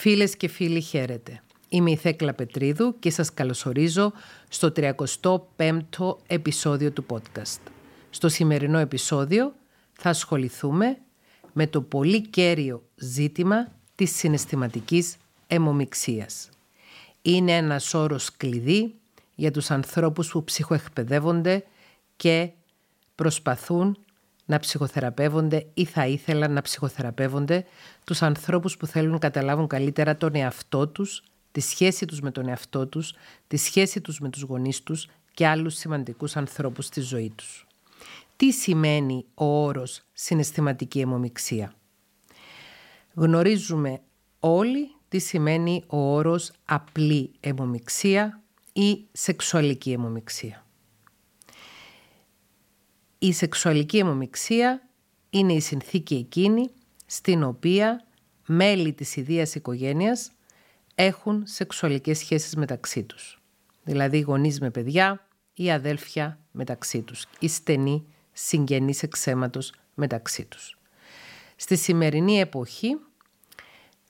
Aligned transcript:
Φίλες 0.00 0.36
και 0.36 0.48
φίλοι 0.48 0.80
χαίρετε. 0.80 1.42
Είμαι 1.68 1.90
η 1.90 1.96
Θέκλα 1.96 2.34
Πετρίδου 2.34 2.98
και 2.98 3.10
σας 3.10 3.34
καλωσορίζω 3.34 4.12
στο 4.48 4.72
35ο 4.76 6.16
επεισόδιο 6.26 6.90
του 6.90 7.06
podcast. 7.08 7.60
Στο 8.10 8.28
σημερινό 8.28 8.78
επεισόδιο 8.78 9.54
θα 9.92 10.10
ασχοληθούμε 10.10 10.98
με 11.52 11.66
το 11.66 11.82
πολύ 11.82 12.20
κέριο 12.20 12.82
ζήτημα 12.96 13.72
της 13.94 14.16
συναισθηματικής 14.16 15.16
αιμομιξίας. 15.46 16.48
Είναι 17.22 17.56
ένας 17.56 17.94
όρος 17.94 18.36
κλειδί 18.36 18.94
για 19.34 19.50
τους 19.50 19.70
ανθρώπους 19.70 20.30
που 20.30 20.44
ψυχοεκπαιδεύονται 20.44 21.64
και 22.16 22.50
προσπαθούν 23.14 23.98
να 24.50 24.58
ψυχοθεραπεύονται 24.58 25.66
ή 25.74 25.84
θα 25.84 26.06
ήθελαν 26.06 26.52
να 26.52 26.62
ψυχοθεραπεύονται 26.62 27.64
τους 28.04 28.22
ανθρώπους 28.22 28.76
που 28.76 28.86
θέλουν 28.86 29.12
να 29.12 29.18
καταλάβουν 29.18 29.66
καλύτερα 29.66 30.16
τον 30.16 30.34
εαυτό 30.34 30.88
τους, 30.88 31.22
τη 31.52 31.60
σχέση 31.60 32.06
τους 32.06 32.20
με 32.20 32.30
τον 32.30 32.48
εαυτό 32.48 32.86
τους, 32.86 33.14
τη 33.46 33.56
σχέση 33.56 34.00
τους 34.00 34.20
με 34.20 34.28
τους 34.28 34.42
γονείς 34.42 34.82
τους 34.82 35.08
και 35.34 35.46
άλλους 35.46 35.74
σημαντικούς 35.74 36.36
ανθρώπους 36.36 36.86
στη 36.86 37.00
ζωή 37.00 37.32
τους. 37.36 37.66
Τι 38.36 38.52
σημαίνει 38.52 39.24
ο 39.34 39.64
όρος 39.64 40.02
συναισθηματική 40.12 41.00
αιμομιξία; 41.00 41.74
Γνωρίζουμε 43.14 44.00
όλοι 44.40 44.94
τι 45.08 45.18
σημαίνει 45.18 45.84
ο 45.86 46.14
όρος 46.14 46.52
απλή 46.64 47.30
αιμομιξία 47.40 48.40
ή 48.72 49.04
σεξουαλική 49.12 49.92
αιμομιξία. 49.92 50.64
Η 53.22 53.32
σεξουαλική 53.32 53.98
αιμομιξία 53.98 54.88
είναι 55.30 55.52
η 55.52 55.60
συνθήκη 55.60 56.14
εκείνη 56.14 56.70
στην 57.06 57.42
οποία 57.42 58.04
μέλη 58.46 58.92
της 58.92 59.16
ιδίας 59.16 59.54
οικογένειας 59.54 60.32
έχουν 60.94 61.42
σεξουαλικές 61.46 62.18
σχέσεις 62.18 62.56
μεταξύ 62.56 63.02
τους. 63.02 63.42
Δηλαδή 63.82 64.20
γονείς 64.20 64.60
με 64.60 64.70
παιδιά 64.70 65.26
ή 65.54 65.70
αδέλφια 65.70 66.38
μεταξύ 66.50 67.02
τους 67.02 67.26
ή 67.38 67.48
στενοί 67.48 68.06
συγγενείς 68.32 69.02
εξαίματος 69.02 69.74
μεταξύ 69.94 70.44
τους. 70.44 70.78
Στη 71.56 71.76
σημερινή 71.76 72.40
εποχή, 72.40 72.96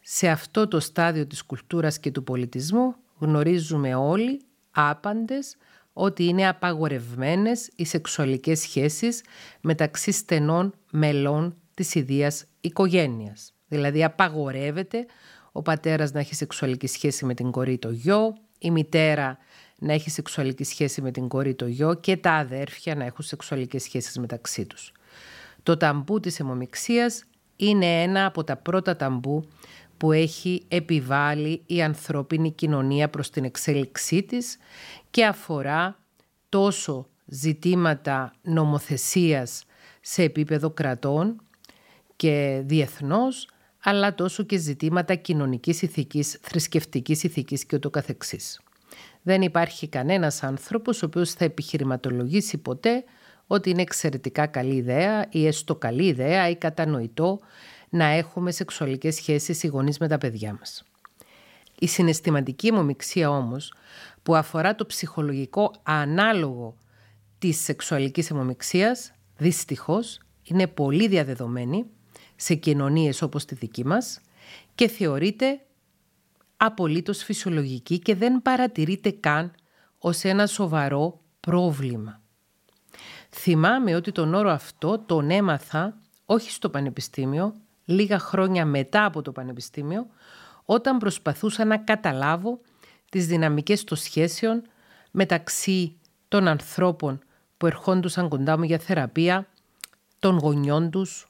σε 0.00 0.28
αυτό 0.28 0.68
το 0.68 0.80
στάδιο 0.80 1.26
της 1.26 1.42
κουλτούρας 1.42 2.00
και 2.00 2.10
του 2.10 2.24
πολιτισμού 2.24 2.94
γνωρίζουμε 3.18 3.94
όλοι 3.94 4.40
άπαντες 4.70 5.56
ότι 5.92 6.24
είναι 6.24 6.48
απαγορευμένες 6.48 7.70
οι 7.76 7.84
σεξουαλικές 7.84 8.60
σχέσεις 8.60 9.22
μεταξύ 9.60 10.12
στενών 10.12 10.74
μελών 10.90 11.56
της 11.74 11.94
ιδίας 11.94 12.44
οικογένειας. 12.60 13.52
Δηλαδή 13.66 14.04
απαγορεύεται 14.04 15.06
ο 15.52 15.62
πατέρας 15.62 16.12
να 16.12 16.20
έχει 16.20 16.34
σεξουαλική 16.34 16.86
σχέση 16.86 17.24
με 17.24 17.34
την 17.34 17.50
κορή 17.50 17.78
το 17.78 17.90
γιο, 17.90 18.34
η 18.58 18.70
μητέρα 18.70 19.38
να 19.80 19.92
έχει 19.92 20.10
σεξουαλική 20.10 20.64
σχέση 20.64 21.02
με 21.02 21.10
την 21.10 21.28
κόρη 21.28 21.54
το 21.54 21.66
γιο 21.66 21.94
και 21.94 22.16
τα 22.16 22.32
αδέρφια 22.32 22.94
να 22.94 23.04
έχουν 23.04 23.24
σεξουαλικές 23.24 23.82
σχέσεις 23.82 24.18
μεταξύ 24.18 24.66
τους. 24.66 24.92
Το 25.62 25.76
ταμπού 25.76 26.20
της 26.20 26.40
αιμομιξίας 26.40 27.24
είναι 27.56 28.02
ένα 28.02 28.26
από 28.26 28.44
τα 28.44 28.56
πρώτα 28.56 28.96
ταμπού 28.96 29.48
που 30.00 30.12
έχει 30.12 30.64
επιβάλει 30.68 31.62
η 31.66 31.82
ανθρώπινη 31.82 32.52
κοινωνία 32.52 33.08
προς 33.08 33.30
την 33.30 33.44
εξέλιξή 33.44 34.22
της 34.22 34.56
και 35.10 35.26
αφορά 35.26 35.98
τόσο 36.48 37.06
ζητήματα 37.26 38.32
νομοθεσίας 38.42 39.64
σε 40.00 40.22
επίπεδο 40.22 40.70
κρατών 40.70 41.40
και 42.16 42.62
διεθνώς, 42.64 43.48
αλλά 43.82 44.14
τόσο 44.14 44.42
και 44.42 44.56
ζητήματα 44.56 45.14
κοινωνικής 45.14 45.82
ηθικής, 45.82 46.38
θρησκευτικής 46.42 47.22
ηθικής 47.22 47.64
και 47.64 47.76
ούτω 47.76 47.90
καθεξής. 47.90 48.60
Δεν 49.22 49.42
υπάρχει 49.42 49.88
κανένας 49.88 50.42
άνθρωπος 50.42 51.02
ο 51.02 51.06
οποίος 51.06 51.32
θα 51.32 51.44
επιχειρηματολογήσει 51.44 52.58
ποτέ 52.58 53.04
ότι 53.46 53.70
είναι 53.70 53.82
εξαιρετικά 53.82 54.46
καλή 54.46 54.74
ιδέα 54.74 55.26
ή 55.30 55.46
έστω 55.46 55.74
καλή 55.74 56.06
ιδέα 56.06 56.48
ή 56.48 56.56
κατανοητό 56.56 57.40
να 57.90 58.04
έχουμε 58.04 58.50
σεξουαλικές 58.50 59.14
σχέσεις 59.14 59.62
οι 59.62 59.66
γονείς 59.66 59.98
με 59.98 60.08
τα 60.08 60.18
παιδιά 60.18 60.56
μας. 60.58 60.84
Η 61.78 61.86
συναισθηματική 61.86 62.66
αιμομιξία 62.66 63.30
όμως 63.30 63.74
που 64.22 64.34
αφορά 64.36 64.74
το 64.74 64.86
ψυχολογικό 64.86 65.72
ανάλογο 65.82 66.76
της 67.38 67.60
σεξουαλικής 67.60 68.30
αιμομιξίας 68.30 69.12
δυστυχώς 69.36 70.20
είναι 70.42 70.66
πολύ 70.66 71.08
διαδεδομένη 71.08 71.86
σε 72.36 72.54
κοινωνίες 72.54 73.22
όπως 73.22 73.44
τη 73.44 73.54
δική 73.54 73.86
μας 73.86 74.20
και 74.74 74.88
θεωρείται 74.88 75.60
απολύτως 76.56 77.22
φυσιολογική 77.22 77.98
και 77.98 78.14
δεν 78.14 78.42
παρατηρείται 78.42 79.10
καν 79.10 79.52
ως 79.98 80.24
ένα 80.24 80.46
σοβαρό 80.46 81.20
πρόβλημα. 81.40 82.20
Θυμάμαι 83.30 83.94
ότι 83.94 84.12
τον 84.12 84.34
όρο 84.34 84.50
αυτό 84.50 84.98
τον 84.98 85.30
έμαθα 85.30 86.00
όχι 86.26 86.50
στο 86.50 86.70
πανεπιστήμιο, 86.70 87.54
λίγα 87.90 88.18
χρόνια 88.18 88.64
μετά 88.64 89.04
από 89.04 89.22
το 89.22 89.32
πανεπιστήμιο, 89.32 90.06
όταν 90.64 90.98
προσπαθούσα 90.98 91.64
να 91.64 91.76
καταλάβω 91.76 92.60
τις 93.10 93.26
δυναμικές 93.26 93.84
των 93.84 93.96
σχέσεων 93.96 94.62
μεταξύ 95.10 95.98
των 96.28 96.48
ανθρώπων 96.48 97.18
που 97.56 97.66
ερχόντουσαν 97.66 98.28
κοντά 98.28 98.58
μου 98.58 98.64
για 98.64 98.78
θεραπεία, 98.78 99.46
των 100.18 100.38
γονιών 100.38 100.90
τους 100.90 101.28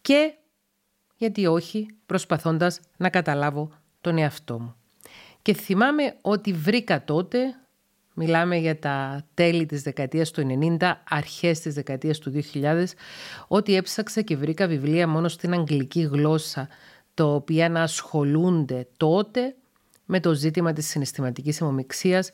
και, 0.00 0.34
γιατί 1.16 1.46
όχι, 1.46 1.86
προσπαθώντας 2.06 2.80
να 2.96 3.10
καταλάβω 3.10 3.70
τον 4.00 4.18
εαυτό 4.18 4.58
μου. 4.58 4.74
Και 5.42 5.54
θυμάμαι 5.54 6.16
ότι 6.20 6.52
βρήκα 6.52 7.04
τότε, 7.04 7.38
μιλάμε 8.18 8.56
για 8.56 8.78
τα 8.78 9.24
τέλη 9.34 9.66
της 9.66 9.82
δεκαετίας 9.82 10.30
του 10.30 10.46
90, 10.78 10.92
αρχές 11.08 11.60
της 11.60 11.74
δεκαετίας 11.74 12.18
του 12.18 12.30
2000, 12.30 12.84
ότι 13.48 13.76
έψαξα 13.76 14.20
και 14.20 14.36
βρήκα 14.36 14.66
βιβλία 14.66 15.08
μόνο 15.08 15.28
στην 15.28 15.52
αγγλική 15.52 16.00
γλώσσα, 16.00 16.68
τα 17.14 17.24
οποία 17.24 17.68
να 17.68 17.82
ασχολούνται 17.82 18.86
τότε 18.96 19.54
με 20.04 20.20
το 20.20 20.34
ζήτημα 20.34 20.72
της 20.72 20.88
συναισθηματικής 20.88 21.60
αιμομιξίας, 21.60 22.30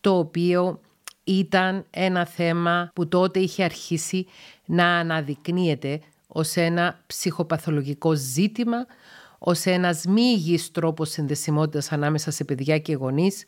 το 0.00 0.18
οποίο 0.18 0.80
ήταν 1.24 1.84
ένα 1.90 2.26
θέμα 2.26 2.90
που 2.94 3.08
τότε 3.08 3.40
είχε 3.40 3.64
αρχίσει 3.64 4.26
να 4.64 4.86
αναδεικνύεται 4.86 6.00
ως 6.26 6.56
ένα 6.56 7.00
ψυχοπαθολογικό 7.06 8.14
ζήτημα, 8.14 8.86
ως 9.44 9.64
ένας 9.64 10.04
μη 10.04 10.22
υγιής 10.22 10.70
τρόπος 10.70 11.10
συνδεσιμότητας 11.10 11.92
ανάμεσα 11.92 12.30
σε 12.30 12.44
παιδιά 12.44 12.78
και 12.78 12.94
γονείς 12.94 13.44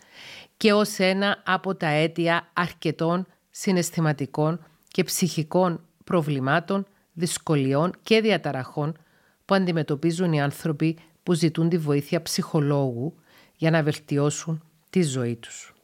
και 0.56 0.72
ως 0.72 0.98
ένα 0.98 1.42
από 1.46 1.74
τα 1.74 1.86
αίτια 1.86 2.50
αρκετών 2.52 3.26
συναισθηματικών 3.50 4.64
και 4.88 5.04
ψυχικών 5.04 5.80
προβλημάτων, 6.04 6.86
δυσκολιών 7.12 7.92
και 8.02 8.20
διαταραχών 8.20 8.96
που 9.44 9.54
αντιμετωπίζουν 9.54 10.32
οι 10.32 10.42
άνθρωποι 10.42 10.98
που 11.22 11.32
ζητούν 11.32 11.68
τη 11.68 11.78
βοήθεια 11.78 12.22
ψυχολόγου 12.22 13.14
για 13.56 13.70
να 13.70 13.82
βελτιώσουν 13.82 14.62
τη 14.90 15.02
ζωή 15.02 15.36
τους. 15.36 15.74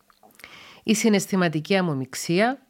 Η 0.83 0.95
συναισθηματική 0.95 1.77
αμομιξία 1.77 2.67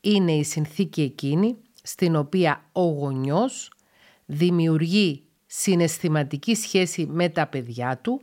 είναι 0.00 0.32
η 0.32 0.44
συνθήκη 0.44 1.02
εκείνη 1.02 1.56
στην 1.82 2.16
οποία 2.16 2.64
ο 2.72 2.82
γονιός 2.82 3.70
δημιουργεί 4.26 5.25
συναισθηματική 5.58 6.54
σχέση 6.54 7.06
με 7.06 7.28
τα 7.28 7.46
παιδιά 7.46 7.98
του, 7.98 8.22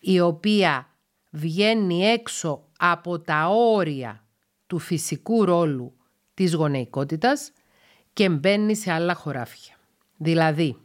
η 0.00 0.20
οποία 0.20 0.88
βγαίνει 1.30 2.04
έξω 2.04 2.64
από 2.78 3.20
τα 3.20 3.48
όρια 3.48 4.24
του 4.66 4.78
φυσικού 4.78 5.44
ρόλου 5.44 5.92
της 6.34 6.54
γονεϊκότητας 6.54 7.52
και 8.12 8.28
μπαίνει 8.28 8.76
σε 8.76 8.92
άλλα 8.92 9.14
χωράφια. 9.14 9.76
Δηλαδή, 10.16 10.76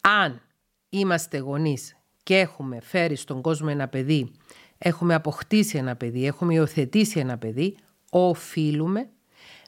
αν 0.00 0.40
είμαστε 0.88 1.38
γονείς 1.38 1.96
και 2.22 2.38
έχουμε 2.38 2.80
φέρει 2.80 3.16
στον 3.16 3.42
κόσμο 3.42 3.68
ένα 3.70 3.88
παιδί, 3.88 4.32
έχουμε 4.78 5.14
αποκτήσει 5.14 5.78
ένα 5.78 5.96
παιδί, 5.96 6.26
έχουμε 6.26 6.54
υιοθετήσει 6.54 7.20
ένα 7.20 7.38
παιδί, 7.38 7.76
οφείλουμε 8.10 9.08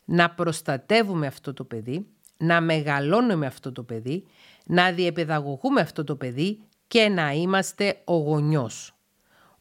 να 0.04 0.30
προστατεύουμε 0.30 1.26
αυτό 1.26 1.52
το 1.52 1.64
παιδί, 1.64 2.06
να 2.38 2.60
μεγαλώνουμε 2.60 3.46
αυτό 3.46 3.72
το 3.72 3.82
παιδί, 3.82 4.24
να 4.66 4.92
διεπαιδαγωγούμε 4.92 5.80
αυτό 5.80 6.04
το 6.04 6.16
παιδί 6.16 6.58
και 6.88 7.08
να 7.08 7.32
είμαστε 7.32 8.00
ο 8.04 8.16
γονιός. 8.16 8.94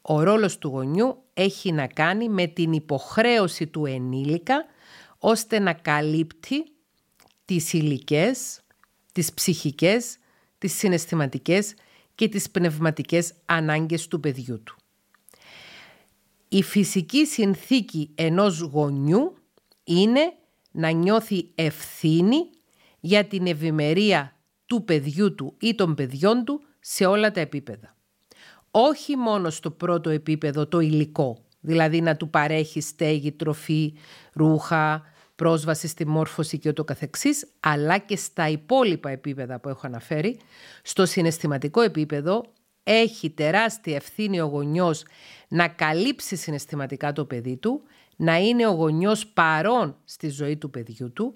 Ο 0.02 0.24
ρόλος 0.24 0.58
του 0.58 0.68
γονιού 0.68 1.24
έχει 1.34 1.72
να 1.72 1.88
κάνει 1.88 2.30
με 2.30 2.48
την 2.48 2.74
υποχρέωση 2.74 3.68
του 3.68 3.86
ενήλικα 3.86 4.66
ώστε 5.20 5.60
να 5.60 5.74
καλύπτει 5.74 6.66
τις 7.46 7.74
υλικές, 7.74 8.62
τις 9.12 9.34
ψυχικές, 9.34 10.18
τις 10.58 10.74
συναισθηματικές 10.74 11.74
και 12.16 12.30
τις 12.30 12.50
πνευματικές 12.50 13.34
ανάγκες 13.46 14.08
του 14.08 14.20
παιδιού 14.20 14.64
του. 14.64 14.76
Η 16.50 16.64
φυσική 16.64 17.26
συνθήκη 17.26 18.12
ενός 18.16 18.60
γονιού 18.60 19.38
είναι 19.84 20.34
να 20.72 20.90
νιώθει 20.90 21.50
ευθύνη 21.56 22.50
για 23.00 23.26
την 23.26 23.48
ευημερία 23.48 24.35
του 24.66 24.84
παιδιού 24.84 25.36
του 25.36 25.56
ή 25.60 25.76
των 25.76 25.96
παιδιών 25.96 26.44
του 26.46 26.62
σε 26.80 27.06
όλα 27.06 27.32
τα 27.32 27.40
επίπεδα. 27.40 27.96
όχι 28.72 29.16
μόνο 29.16 29.50
στο 29.50 29.72
πρώτο 29.72 30.10
επίπεδο 30.10 30.68
το 30.68 30.80
υλικό, 30.80 31.38
δηλαδή 31.60 32.02
να 32.02 32.16
του 32.16 32.30
παρέχει 32.30 32.82
στέγη, 32.82 33.32
τροφή, 33.32 33.94
ρούχα, 34.34 35.04
πρόσβαση 35.36 35.88
στη 35.88 36.08
μόρφωση 36.08 36.60
και 36.60 36.70
ούτω 36.70 36.84
καθεξής, 36.84 37.48
αλλά 37.60 37.98
και 37.98 38.16
στα 38.16 38.50
υπόλοιπα 38.50 39.10
επίπεδα 39.10 39.60
που 39.60 39.70
έχω 39.70 39.88
αναφέρει. 39.88 40.40
Στο 40.84 41.06
συναισθηματικό 41.06 41.82
επίπεδο 41.82 42.44
έχει 42.88 43.30
τεράστια 43.30 43.96
ευθύνη 43.96 44.42
ο 44.42 44.46
γονιός 44.46 45.06
να 45.48 45.68
καλύψει 45.68 46.36
συναισθηματικά 46.36 47.14
το 47.14 47.26
παιδί 47.26 47.58
του, 47.58 47.82
να 48.16 48.38
είναι 48.38 48.68
ο 48.68 48.72
γονιός 48.72 49.28
παρόν 49.28 49.98
στη 50.06 50.30
ζωή 50.30 50.58
του 50.58 50.70
παιδιού 50.70 51.12
του, 51.14 51.34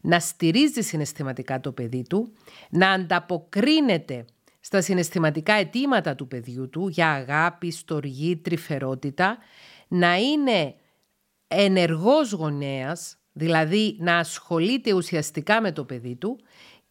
να 0.00 0.20
στηρίζει 0.20 0.80
συναισθηματικά 0.80 1.60
το 1.60 1.72
παιδί 1.72 2.02
του, 2.08 2.32
να 2.70 2.90
ανταποκρίνεται 2.90 4.24
στα 4.60 4.80
συναισθηματικά 4.80 5.54
αιτήματα 5.54 6.14
του 6.14 6.28
παιδιού 6.28 6.68
του 6.68 6.88
για 6.88 7.10
αγάπη, 7.10 7.70
στοργή, 7.70 8.36
τρυφερότητα, 8.36 9.38
να 9.88 10.16
είναι 10.16 10.74
ενεργός 11.48 12.32
γονέας, 12.32 13.16
δηλαδή 13.32 13.96
να 14.00 14.16
ασχολείται 14.16 14.92
ουσιαστικά 14.92 15.60
με 15.60 15.72
το 15.72 15.84
παιδί 15.84 16.16
του 16.16 16.40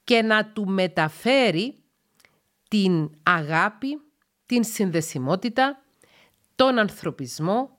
και 0.04 0.22
να 0.22 0.46
του 0.46 0.68
μεταφέρει 0.68 1.81
την 2.72 3.10
αγάπη, 3.24 4.02
την 4.46 4.64
συνδεσιμότητα, 4.64 5.84
τον 6.56 6.78
ανθρωπισμό, 6.78 7.78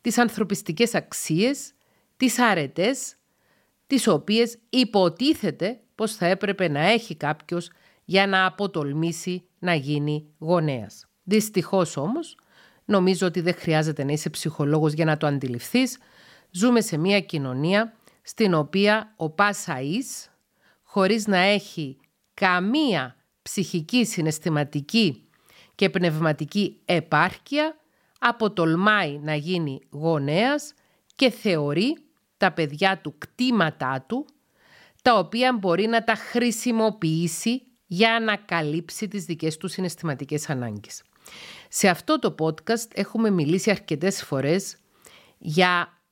τις 0.00 0.18
ανθρωπιστικές 0.18 0.94
αξίες, 0.94 1.74
τις 2.16 2.38
αρετές, 2.38 3.16
τις 3.86 4.06
οποίες 4.06 4.58
υποτίθεται 4.70 5.80
πως 5.94 6.14
θα 6.14 6.26
έπρεπε 6.26 6.68
να 6.68 6.80
έχει 6.80 7.16
κάποιος 7.16 7.70
για 8.04 8.26
να 8.26 8.46
αποτολμήσει 8.46 9.48
να 9.58 9.74
γίνει 9.74 10.34
γονέας. 10.38 11.06
Δυστυχώς 11.22 11.96
όμως, 11.96 12.38
νομίζω 12.84 13.26
ότι 13.26 13.40
δεν 13.40 13.54
χρειάζεται 13.54 14.04
να 14.04 14.12
είσαι 14.12 14.30
ψυχολόγος 14.30 14.92
για 14.92 15.04
να 15.04 15.16
το 15.16 15.26
αντιληφθείς, 15.26 15.98
ζούμε 16.50 16.80
σε 16.80 16.96
μια 16.96 17.20
κοινωνία 17.20 17.96
στην 18.22 18.54
οποία 18.54 19.14
ο 19.16 19.34
Πάσαΐς, 19.38 20.30
χωρίς 20.82 21.26
να 21.26 21.38
έχει 21.38 21.96
καμία 22.34 23.16
ψυχική, 23.44 24.04
συναισθηματική 24.04 25.28
και 25.74 25.90
πνευματική 25.90 26.80
επάρκεια, 26.84 27.76
αποτολμάει 28.18 29.18
να 29.18 29.34
γίνει 29.34 29.80
γονέας 29.90 30.74
και 31.16 31.30
θεωρεί 31.30 31.96
τα 32.36 32.52
παιδιά 32.52 32.98
του 32.98 33.14
κτήματά 33.18 34.04
του, 34.08 34.26
τα 35.02 35.18
οποία 35.18 35.52
μπορεί 35.52 35.86
να 35.86 36.04
τα 36.04 36.14
χρησιμοποιήσει 36.14 37.62
για 37.86 38.20
να 38.20 38.36
καλύψει 38.36 39.08
τις 39.08 39.24
δικές 39.24 39.56
του 39.56 39.68
συναισθηματικές 39.68 40.50
ανάγκες. 40.50 41.02
Σε 41.68 41.88
αυτό 41.88 42.18
το 42.18 42.34
podcast 42.38 42.88
έχουμε 42.94 43.30
μιλήσει 43.30 43.70
αρκετές 43.70 44.24
φορές 44.24 44.76
για 45.38 46.02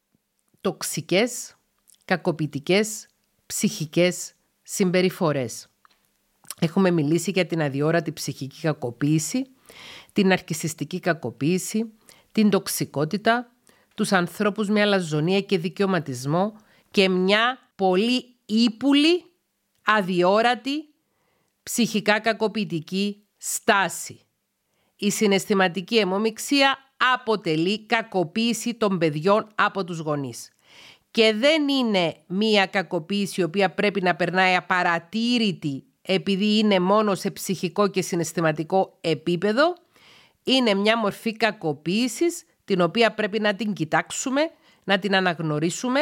τοξικές, 0.61 1.57
κακοποιητικές, 2.05 3.07
ψυχικές 3.47 4.33
συμπεριφορές. 4.63 5.72
Έχουμε 6.65 6.91
μιλήσει 6.91 7.31
για 7.31 7.47
την 7.47 7.63
αδιόρατη 7.63 8.13
ψυχική 8.13 8.61
κακοποίηση, 8.61 9.47
την 10.13 10.33
αρκισιστική 10.33 11.01
κακοποίηση, 11.01 11.93
την 12.33 12.51
τοξικότητα, 12.51 13.53
τους 13.95 14.13
ανθρώπους 14.13 14.69
με 14.69 14.81
αλαζονία 14.81 15.41
και 15.41 15.59
δικαιωματισμό 15.59 16.57
και 16.91 17.09
μια 17.09 17.59
πολύ 17.75 18.25
ύπουλη, 18.47 19.25
αδιόρατη, 19.85 20.89
ψυχικά 21.63 22.21
κακοποιητική 22.21 23.23
στάση. 23.37 24.21
Η 24.97 25.11
συναισθηματική 25.11 25.99
αιμομηξία 25.99 26.79
αποτελεί 27.15 27.87
κακοποίηση 27.87 28.75
των 28.75 28.99
παιδιών 28.99 29.47
από 29.55 29.85
τους 29.85 29.99
γονείς. 29.99 30.51
Και 31.11 31.35
δεν 31.35 31.69
είναι 31.69 32.17
μία 32.27 32.67
κακοποίηση 32.67 33.41
η 33.41 33.45
οποία 33.45 33.75
πρέπει 33.75 34.03
να 34.03 34.17
περνάει 34.17 34.57
απαρατήρητη 34.57 35.85
επειδή 36.03 36.59
είναι 36.59 36.81
μόνο 36.81 37.15
σε 37.15 37.31
ψυχικό 37.31 37.89
και 37.89 38.03
συναισθηματικό 38.03 38.99
επίπεδο. 39.01 39.75
Είναι 40.45 40.75
μια 40.75 40.99
μορφή 40.99 41.37
κακοποίησης 41.37 42.45
την 42.65 42.81
οποία 42.81 43.15
πρέπει 43.15 43.41
να 43.41 43.55
την 43.55 43.73
κοιτάξουμε, 43.73 44.51
να 44.85 44.99
την 44.99 45.15
αναγνωρίσουμε 45.15 46.01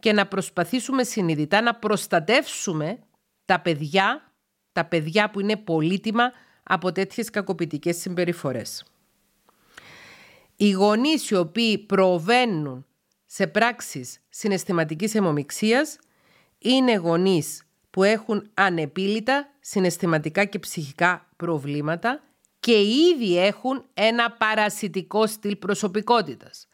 και 0.00 0.12
να 0.12 0.26
προσπαθήσουμε 0.26 1.02
συνειδητά 1.02 1.60
να 1.60 1.74
προστατεύσουμε 1.74 2.98
τα 3.44 3.60
παιδιά, 3.60 4.32
τα 4.72 4.84
παιδιά 4.84 5.30
που 5.30 5.40
είναι 5.40 5.56
πολύτιμα 5.56 6.32
από 6.62 6.92
τέτοιες 6.92 7.30
κακοποιητικές 7.30 7.96
συμπεριφορές. 7.96 8.84
Οι 10.56 10.70
γονείς 10.70 11.30
οι 11.30 11.34
οποίοι 11.34 11.78
προβαίνουν 11.78 12.86
σε 13.26 13.46
πράξεις 13.46 14.20
συναισθηματικής 14.28 15.14
αιμομιξίας 15.14 15.98
είναι 16.58 16.94
γονείς 16.94 17.67
που 17.98 18.04
έχουν 18.04 18.50
ανεπίλητα 18.54 19.48
συναισθηματικά 19.60 20.44
και 20.44 20.58
ψυχικά 20.58 21.28
προβλήματα 21.36 22.20
και 22.60 22.80
ήδη 22.80 23.38
έχουν 23.38 23.84
ένα 23.94 24.30
παρασιτικό 24.30 25.26
στυλ 25.26 25.56
προσωπικότητας. 25.56 26.66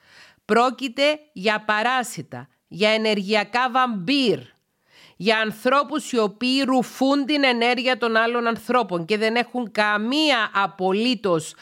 Πρόκειται 0.44 1.02
για 1.32 1.64
παράσιτα, 1.66 2.48
για 2.68 2.90
ενεργειακά 2.90 3.70
βαμπύρ, 3.70 4.38
για 5.16 5.38
ανθρώπους 5.38 6.12
οι 6.12 6.18
οποίοι 6.18 6.62
ρουφούν 6.62 7.24
την 7.24 7.44
ενέργεια 7.44 7.98
των 7.98 8.16
άλλων 8.16 8.46
ανθρώπων 8.46 9.04
και 9.04 9.18
δεν 9.18 9.36
έχουν 9.36 9.70
καμία 9.72 10.50
απολύτως 10.54 11.54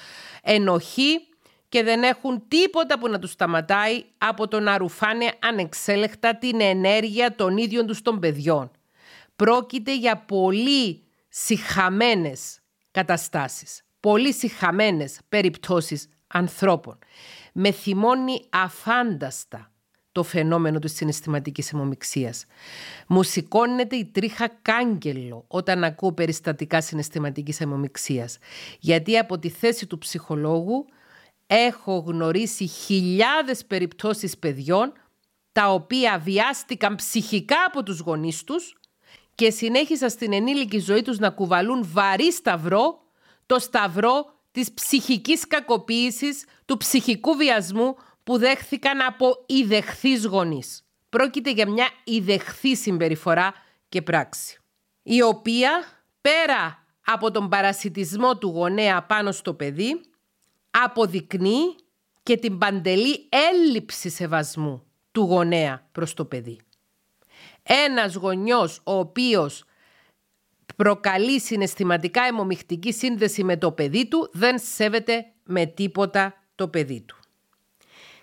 ενοχή 0.42 1.28
και 1.68 1.82
δεν 1.82 2.02
έχουν 2.02 2.42
τίποτα 2.48 2.98
που 2.98 3.08
να 3.08 3.18
τους 3.18 3.30
σταματάει 3.30 4.04
από 4.18 4.48
το 4.48 4.60
να 4.60 4.78
ρουφάνε 4.78 5.32
ανεξέλεκτα 5.38 6.36
την 6.36 6.60
ενέργεια 6.60 7.34
των 7.34 7.56
ίδιων 7.56 7.86
τους 7.86 8.02
των 8.02 8.18
παιδιών. 8.18 8.70
Πρόκειται 9.42 9.96
για 9.96 10.16
πολύ 10.16 11.02
συχαμένες 11.28 12.60
καταστάσεις, 12.90 13.82
πολύ 14.00 14.32
συχαμένες 14.32 15.18
περιπτώσεις 15.28 16.08
ανθρώπων. 16.26 16.98
Με 17.52 17.72
θυμώνει 17.72 18.44
αφάνταστα 18.50 19.72
το 20.12 20.22
φαινόμενο 20.22 20.78
της 20.78 20.94
συναισθηματικής 20.94 21.72
αιμομιξίας. 21.72 22.44
Μου 23.06 23.22
σηκώνεται 23.22 23.96
η 23.96 24.04
τρίχα 24.04 24.48
κάγκελο 24.62 25.44
όταν 25.48 25.84
ακούω 25.84 26.12
περιστατικά 26.12 26.80
συναισθηματικής 26.80 27.60
αιμομιξίας. 27.60 28.38
Γιατί 28.78 29.18
από 29.18 29.38
τη 29.38 29.48
θέση 29.48 29.86
του 29.86 29.98
ψυχολόγου 29.98 30.84
έχω 31.46 31.98
γνωρίσει 31.98 32.66
χιλιάδες 32.66 33.64
περιπτώσεις 33.64 34.38
παιδιών 34.38 34.92
τα 35.52 35.72
οποία 35.72 36.18
βιάστηκαν 36.18 36.94
ψυχικά 36.94 37.56
από 37.66 37.82
τους 37.82 37.98
γονείς 37.98 38.44
τους 38.44 38.76
και 39.34 39.50
συνέχισαν 39.50 40.10
στην 40.10 40.32
ενήλικη 40.32 40.78
ζωή 40.78 41.02
τους 41.02 41.18
να 41.18 41.30
κουβαλούν 41.30 41.88
βαρύ 41.92 42.32
σταυρό, 42.32 43.02
το 43.46 43.58
σταυρό 43.58 44.34
της 44.50 44.72
ψυχικής 44.72 45.46
κακοποίησης, 45.46 46.44
του 46.64 46.76
ψυχικού 46.76 47.34
βιασμού 47.34 47.96
που 48.24 48.38
δέχθηκαν 48.38 49.00
από 49.00 49.44
ιδεχθείς 49.46 50.24
γονείς. 50.26 50.84
Πρόκειται 51.08 51.50
για 51.50 51.70
μια 51.70 51.88
ιδεχθή 52.04 52.76
συμπεριφορά 52.76 53.52
και 53.88 54.02
πράξη, 54.02 54.58
η 55.02 55.22
οποία 55.22 55.70
πέρα 56.20 56.86
από 57.04 57.30
τον 57.30 57.48
παρασιτισμό 57.48 58.38
του 58.38 58.48
γονέα 58.48 59.02
πάνω 59.02 59.32
στο 59.32 59.54
παιδί, 59.54 60.00
αποδεικνύει 60.70 61.76
και 62.22 62.36
την 62.36 62.58
παντελή 62.58 63.28
έλλειψη 63.28 64.10
σεβασμού 64.10 64.86
του 65.12 65.20
γονέα 65.20 65.88
προς 65.92 66.14
το 66.14 66.24
παιδί. 66.24 66.60
Ένας 67.62 68.14
γονιός 68.14 68.80
ο 68.84 68.92
οποίος 68.98 69.64
προκαλεί 70.76 71.40
συναισθηματικά 71.40 72.22
αιμομιχτική 72.22 72.92
σύνδεση 72.92 73.44
με 73.44 73.56
το 73.56 73.72
παιδί 73.72 74.08
του 74.08 74.30
δεν 74.32 74.58
σέβεται 74.58 75.26
με 75.44 75.66
τίποτα 75.66 76.34
το 76.54 76.68
παιδί 76.68 77.00
του. 77.00 77.16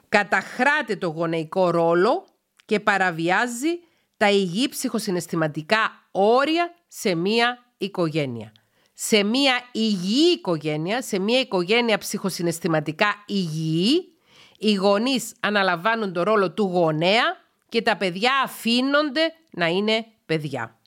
Καταχράται 0.09 0.95
το 0.95 1.07
γονεϊκό 1.07 1.69
ρόλο 1.69 2.25
και 2.65 2.79
παραβιάζει 2.79 3.79
τα 4.17 4.31
υγιή 4.31 4.69
ψυχοσυναισθηματικά 4.69 6.07
όρια 6.11 6.73
σε 6.87 7.15
μία 7.15 7.73
οικογένεια. 7.77 8.51
Σε 8.93 9.23
μία 9.23 9.61
υγιή 9.71 10.31
οικογένεια, 10.37 11.01
σε 11.01 11.19
μία 11.19 11.39
οικογένεια 11.39 11.97
ψυχοσυναισθηματικά 11.97 13.23
υγιή, 13.27 14.17
οι 14.57 14.73
γονείς 14.73 15.35
αναλαμβάνουν 15.39 16.13
το 16.13 16.23
ρόλο 16.23 16.51
του 16.51 16.63
γονέα 16.63 17.23
και 17.69 17.81
τα 17.81 17.97
παιδιά 17.97 18.31
αφήνονται 18.43 19.33
να 19.51 19.67
είναι 19.67 20.05
παιδιά. 20.25 20.79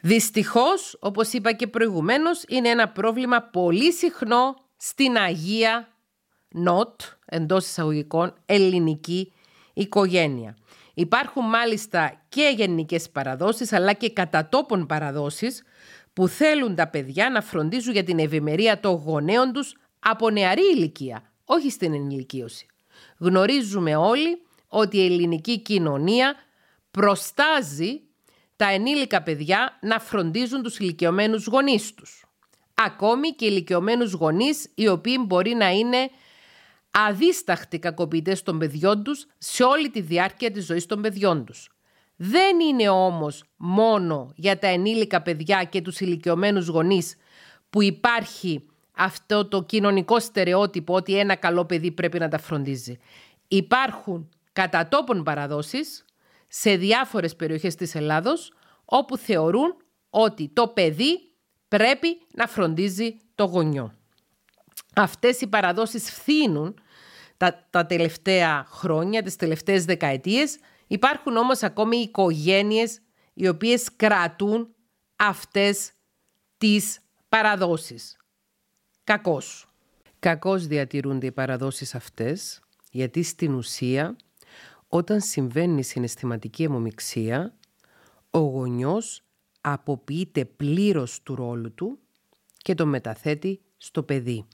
Δυστυχώς, 0.00 0.96
όπως 1.00 1.32
είπα 1.32 1.52
και 1.52 1.66
προηγουμένως, 1.66 2.44
είναι 2.48 2.68
ένα 2.68 2.88
πρόβλημα 2.88 3.42
πολύ 3.42 3.92
συχνό 3.92 4.56
στην 4.76 5.16
Αγία 5.16 5.88
Νότ, 6.48 7.00
εντός 7.24 7.66
εισαγωγικών, 7.66 8.34
ελληνική 8.46 9.32
οικογένεια. 9.74 10.56
Υπάρχουν 10.94 11.44
μάλιστα 11.44 12.22
και 12.28 12.52
γενικές 12.56 13.10
παραδόσεις, 13.10 13.72
αλλά 13.72 13.92
και 13.92 14.10
κατατόπων 14.10 14.86
παραδόσεις, 14.86 15.62
που 16.12 16.28
θέλουν 16.28 16.74
τα 16.74 16.88
παιδιά 16.88 17.30
να 17.30 17.40
φροντίζουν 17.40 17.92
για 17.92 18.04
την 18.04 18.18
ευημερία 18.18 18.80
των 18.80 18.94
γονέων 18.94 19.52
τους 19.52 19.76
από 19.98 20.30
νεαρή 20.30 20.62
ηλικία, 20.76 21.32
όχι 21.44 21.70
στην 21.70 21.94
ενηλικίωση. 21.94 22.66
Γνωρίζουμε 23.18 23.96
όλοι 23.96 24.43
ότι 24.74 24.96
η 24.96 25.04
ελληνική 25.04 25.58
κοινωνία 25.58 26.34
προστάζει 26.90 28.00
τα 28.56 28.68
ενήλικα 28.70 29.22
παιδιά 29.22 29.78
να 29.80 29.98
φροντίζουν 29.98 30.62
τους 30.62 30.78
ηλικιωμένους 30.78 31.46
γονείς 31.46 31.94
τους. 31.94 32.24
Ακόμη 32.74 33.30
και 33.30 33.46
ηλικιωμένους 33.46 34.12
γονείς 34.12 34.70
οι 34.74 34.88
οποίοι 34.88 35.16
μπορεί 35.26 35.54
να 35.54 35.70
είναι 35.70 36.10
αδίσταχτοι 36.90 37.78
κακοποιητές 37.78 38.42
των 38.42 38.58
παιδιών 38.58 39.02
τους 39.02 39.26
σε 39.38 39.62
όλη 39.62 39.90
τη 39.90 40.00
διάρκεια 40.00 40.50
της 40.50 40.64
ζωής 40.64 40.86
των 40.86 41.02
παιδιών 41.02 41.44
τους. 41.44 41.68
Δεν 42.16 42.60
είναι 42.60 42.88
όμως 42.88 43.44
μόνο 43.56 44.32
για 44.36 44.58
τα 44.58 44.66
ενήλικα 44.66 45.22
παιδιά 45.22 45.64
και 45.64 45.82
τους 45.82 46.00
ηλικιωμένους 46.00 46.66
γονείς 46.66 47.16
που 47.70 47.82
υπάρχει 47.82 48.66
αυτό 48.92 49.48
το 49.48 49.62
κοινωνικό 49.62 50.20
στερεότυπο 50.20 50.94
ότι 50.94 51.18
ένα 51.18 51.34
καλό 51.34 51.64
παιδί 51.64 51.90
πρέπει 51.90 52.18
να 52.18 52.28
τα 52.28 52.38
φροντίζει. 52.38 52.98
Υπάρχουν 53.48 54.28
κατά 54.54 54.88
τόπον 54.88 55.22
παραδόσεις 55.22 56.04
σε 56.48 56.76
διάφορες 56.76 57.36
περιοχές 57.36 57.74
της 57.74 57.94
Ελλάδος 57.94 58.52
όπου 58.84 59.16
θεωρούν 59.16 59.76
ότι 60.10 60.50
το 60.52 60.68
παιδί 60.68 61.32
πρέπει 61.68 62.18
να 62.34 62.46
φροντίζει 62.46 63.16
το 63.34 63.44
γονιό. 63.44 63.92
Αυτές 64.94 65.40
οι 65.40 65.46
παραδόσεις 65.46 66.10
φθήνουν 66.10 66.78
τα, 67.36 67.66
τα 67.70 67.86
τελευταία 67.86 68.64
χρόνια, 68.68 69.22
τις 69.22 69.36
τελευταίες 69.36 69.84
δεκαετίες. 69.84 70.58
Υπάρχουν 70.86 71.36
όμως 71.36 71.62
ακόμη 71.62 71.96
οικογένειες 71.96 73.00
οι 73.34 73.48
οποίες 73.48 73.96
κρατούν 73.96 74.74
αυτές 75.16 75.92
τις 76.58 77.00
παραδόσεις. 77.28 78.16
Κακός. 79.04 79.68
Κακώς 80.18 80.66
διατηρούνται 80.66 81.26
οι 81.26 81.32
παραδόσεις 81.32 81.94
αυτές, 81.94 82.60
γιατί 82.90 83.22
στην 83.22 83.54
ουσία 83.54 84.16
όταν 84.96 85.20
συμβαίνει 85.20 85.82
συναισθηματική 85.82 86.62
αιμομιξία, 86.62 87.54
ο 88.30 88.38
γονιός 88.38 89.22
αποποιείται 89.60 90.44
πλήρως 90.44 91.22
του 91.22 91.34
ρόλου 91.34 91.74
του 91.74 91.98
και 92.56 92.74
το 92.74 92.86
μεταθέτει 92.86 93.60
στο 93.76 94.02
παιδί. 94.02 94.44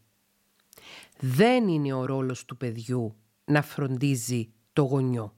Δεν 1.21 1.69
είναι 1.69 1.93
ο 1.93 2.05
ρόλος 2.05 2.45
του 2.45 2.57
παιδιού 2.57 3.17
να 3.45 3.63
φροντίζει 3.63 4.53
το 4.73 4.83
γονιό. 4.83 5.35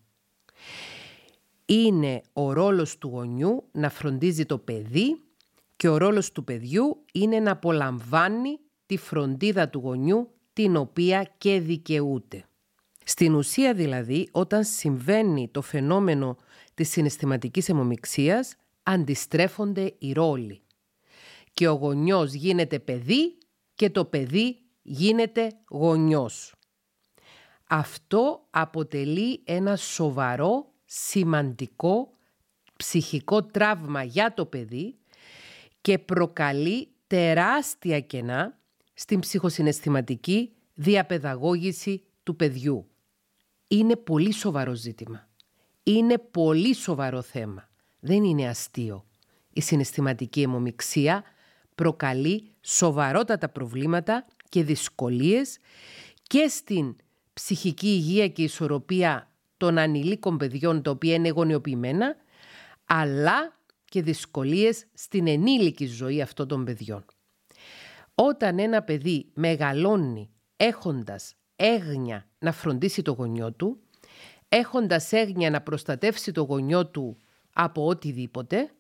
Είναι 1.67 2.23
ο 2.33 2.53
ρόλος 2.53 2.99
του 2.99 3.09
γονιού 3.09 3.65
να 3.73 3.91
φροντίζει 3.91 4.47
το 4.47 4.59
παιδί 4.59 5.21
και 5.77 5.89
ο 5.89 5.97
ρόλος 5.97 6.33
του 6.33 6.45
παιδιού 6.45 7.05
είναι 7.13 7.41
να 7.41 7.51
απολαμβάνει 7.51 8.59
τη 8.87 8.97
φροντίδα 8.97 9.69
του 9.69 9.79
γονιού 9.79 10.31
την 10.53 10.77
οποία 10.77 11.35
και 11.39 11.61
δικαιούται. 11.61 12.47
Στην 13.05 13.35
ουσία 13.35 13.75
δηλαδή, 13.75 14.29
όταν 14.33 14.65
συμβαίνει 14.65 15.49
το 15.49 15.63
φαινόμενο 15.63 16.37
της 16.75 16.91
συναισθηματικής 16.91 17.69
αιμομιξίας, 17.69 18.57
αντιστρέφονται 18.83 19.95
οι 19.99 20.13
ρόλοι. 20.13 20.63
Και 21.53 21.69
ο 21.69 21.73
γονιός 21.73 22.33
γίνεται 22.33 22.79
παιδί 22.79 23.39
και 23.75 23.91
το 23.91 24.05
παιδί 24.05 24.57
γίνεται 24.83 25.53
γονιός. 25.71 26.55
Αυτό 27.69 28.47
αποτελεί 28.51 29.41
ένα 29.45 29.77
σοβαρό, 29.77 30.73
σημαντικό, 30.85 32.13
ψυχικό 32.77 33.43
τραύμα 33.43 34.03
για 34.03 34.35
το 34.35 34.47
παιδί 34.47 34.99
και 35.81 35.99
προκαλεί 35.99 36.89
τεράστια 37.07 38.01
κενά 38.01 38.59
στην 38.95 39.21
ψυχοσυναισθηματική 39.21 40.53
διαπαιδαγώγηση 40.75 42.05
του 42.23 42.37
παιδιού. 42.37 42.92
Είναι 43.73 43.97
πολύ 43.97 44.33
σοβαρό 44.33 44.75
ζήτημα. 44.75 45.29
Είναι 45.83 46.19
πολύ 46.19 46.75
σοβαρό 46.75 47.23
θέμα. 47.23 47.69
Δεν 48.01 48.25
είναι 48.25 48.49
αστείο. 48.49 49.05
Η 49.53 49.61
συναισθηματική 49.61 50.43
αιμομιξία 50.43 51.23
προκαλεί 51.75 52.51
σοβαρότατα 52.61 53.49
προβλήματα 53.49 54.27
και 54.49 54.63
δυσκολίες 54.63 55.59
και 56.23 56.49
στην 56.49 56.97
ψυχική 57.33 57.87
υγεία 57.87 58.29
και 58.29 58.43
ισορροπία 58.43 59.31
των 59.57 59.79
ανηλίκων 59.79 60.37
παιδιών 60.37 60.83
τα 60.83 60.91
οποία 60.91 61.15
είναι 61.15 61.29
γονιοποιημένα, 61.29 62.17
αλλά 62.85 63.59
και 63.85 64.03
δυσκολίες 64.03 64.87
στην 64.95 65.27
ενήλικη 65.27 65.87
ζωή 65.87 66.23
αυτών 66.23 66.49
των 66.49 66.65
παιδιών. 66.65 67.05
Όταν 68.15 68.59
ένα 68.59 68.83
παιδί 68.83 69.31
μεγαλώνει 69.35 70.31
έχοντας 70.57 71.35
έγνοια 71.63 72.27
να 72.39 72.53
φροντίσει 72.53 73.03
το 73.03 73.13
γονιό 73.13 73.53
του, 73.53 73.81
έχοντας 74.49 75.13
έγνοια 75.13 75.51
να 75.51 75.61
προστατεύσει 75.61 76.33
το 76.33 76.43
γονιό 76.43 76.87
του 76.87 77.17
από 77.53 77.87
οτιδήποτε, 77.87 78.71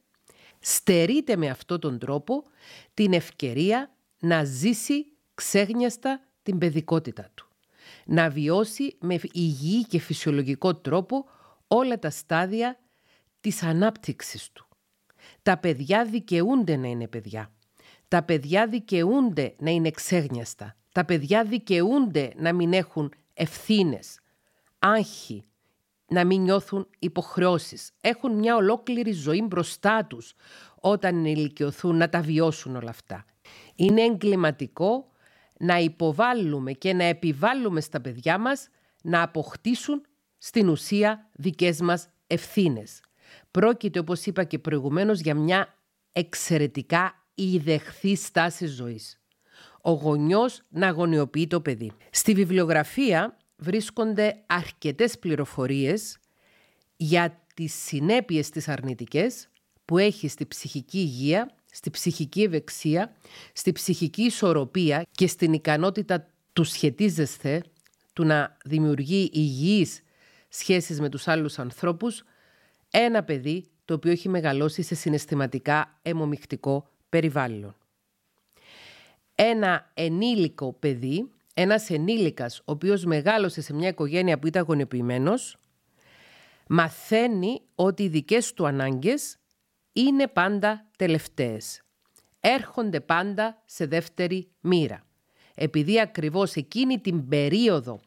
στερείται 0.60 1.36
με 1.36 1.48
αυτόν 1.48 1.80
τον 1.80 1.98
τρόπο 1.98 2.44
την 2.94 3.12
ευκαιρία 3.12 3.94
να 4.20 4.44
ζήσει 4.44 5.12
ξέγνιαστα 5.34 6.20
την 6.42 6.58
παιδικότητα 6.58 7.30
του. 7.34 7.48
Να 8.06 8.30
βιώσει 8.30 8.96
με 9.00 9.20
υγιή 9.32 9.84
και 9.84 9.98
φυσιολογικό 9.98 10.74
τρόπο 10.74 11.24
όλα 11.66 11.98
τα 11.98 12.10
στάδια 12.10 12.78
της 13.40 13.62
ανάπτυξης 13.62 14.50
του. 14.52 14.66
Τα 15.42 15.58
παιδιά 15.58 16.04
δικαιούνται 16.04 16.76
να 16.76 16.88
είναι 16.88 17.08
παιδιά. 17.08 17.52
Τα 18.08 18.22
παιδιά 18.22 18.66
δικαιούνται 18.66 19.54
να 19.58 19.70
είναι 19.70 19.90
ξέγνιαστα. 19.90 20.76
Τα 20.92 21.04
παιδιά 21.04 21.44
δικαιούνται 21.44 22.32
να 22.36 22.52
μην 22.52 22.72
έχουν 22.72 23.12
ευθύνες, 23.34 24.20
άγχη, 24.78 25.44
να 26.06 26.24
μην 26.24 26.42
νιώθουν 26.42 26.88
υποχρεώσεις. 26.98 27.92
Έχουν 28.00 28.32
μια 28.32 28.56
ολόκληρη 28.56 29.12
ζωή 29.12 29.42
μπροστά 29.42 30.04
τους 30.04 30.34
όταν 30.80 31.24
ηλικιωθούν 31.24 31.96
να 31.96 32.08
τα 32.08 32.20
βιώσουν 32.20 32.76
όλα 32.76 32.90
αυτά. 32.90 33.24
Είναι 33.74 34.02
εγκληματικό 34.02 35.10
να 35.58 35.78
υποβάλλουμε 35.78 36.72
και 36.72 36.92
να 36.92 37.04
επιβάλλουμε 37.04 37.80
στα 37.80 38.00
παιδιά 38.00 38.38
μας 38.38 38.68
να 39.02 39.22
αποκτήσουν 39.22 40.02
στην 40.38 40.68
ουσία 40.68 41.28
δικές 41.32 41.80
μας 41.80 42.08
ευθύνες. 42.26 43.00
Πρόκειται, 43.50 43.98
όπως 43.98 44.26
είπα 44.26 44.44
και 44.44 44.58
προηγουμένως, 44.58 45.20
για 45.20 45.34
μια 45.34 45.74
εξαιρετικά 46.12 47.24
ιδεχθή 47.34 48.16
στάση 48.16 48.66
ζωής. 48.66 49.21
Ο 49.84 49.90
γονιός 49.90 50.62
να 50.68 50.90
γονιοποιεί 50.90 51.46
το 51.46 51.60
παιδί. 51.60 51.92
Στη 52.10 52.34
βιβλιογραφία 52.34 53.36
βρίσκονται 53.56 54.42
αρκετές 54.46 55.18
πληροφορίες 55.18 56.18
για 56.96 57.44
τις 57.54 57.74
συνέπειες 57.74 58.48
της 58.48 58.68
αρνητικές 58.68 59.48
που 59.84 59.98
έχει 59.98 60.28
στη 60.28 60.46
ψυχική 60.46 60.98
υγεία, 60.98 61.54
στη 61.70 61.90
ψυχική 61.90 62.42
ευεξία, 62.42 63.16
στη 63.52 63.72
ψυχική 63.72 64.22
ισορροπία 64.22 65.06
και 65.10 65.26
στην 65.26 65.52
ικανότητα 65.52 66.26
του 66.52 66.64
σχετίζεσθε, 66.64 67.62
του 68.12 68.24
να 68.24 68.56
δημιουργεί 68.64 69.30
υγιείς 69.32 70.02
σχέσεις 70.48 71.00
με 71.00 71.08
τους 71.08 71.28
άλλους 71.28 71.58
ανθρώπους, 71.58 72.24
ένα 72.90 73.22
παιδί 73.22 73.70
το 73.84 73.94
οποίο 73.94 74.10
έχει 74.10 74.28
μεγαλώσει 74.28 74.82
σε 74.82 74.94
συναισθηματικά 74.94 75.98
αιμομιχτικό 76.02 76.88
περιβάλλον. 77.08 77.76
Ένα 79.34 79.90
ενήλικο 79.94 80.72
παιδί 80.72 81.30
ένας 81.54 81.90
ενήλικας 81.90 82.58
ο 82.58 82.62
οποίος 82.64 83.04
μεγάλωσε 83.04 83.60
σε 83.60 83.74
μια 83.74 83.88
οικογένεια 83.88 84.38
που 84.38 84.46
ήταν 84.46 84.64
γονιοποιημένος 84.64 85.56
μαθαίνει 86.68 87.60
ότι 87.74 88.02
οι 88.02 88.08
δικές 88.08 88.52
του 88.52 88.66
ανάγκες 88.66 89.36
είναι 89.92 90.28
πάντα 90.28 90.90
τελευταίες. 90.96 91.82
Έρχονται 92.40 93.00
πάντα 93.00 93.62
σε 93.64 93.86
δεύτερη 93.86 94.50
μοίρα. 94.60 95.06
Επειδή 95.54 96.00
ακριβώς 96.00 96.54
εκείνη 96.54 96.98
την 96.98 97.28
περίοδο 97.28 98.00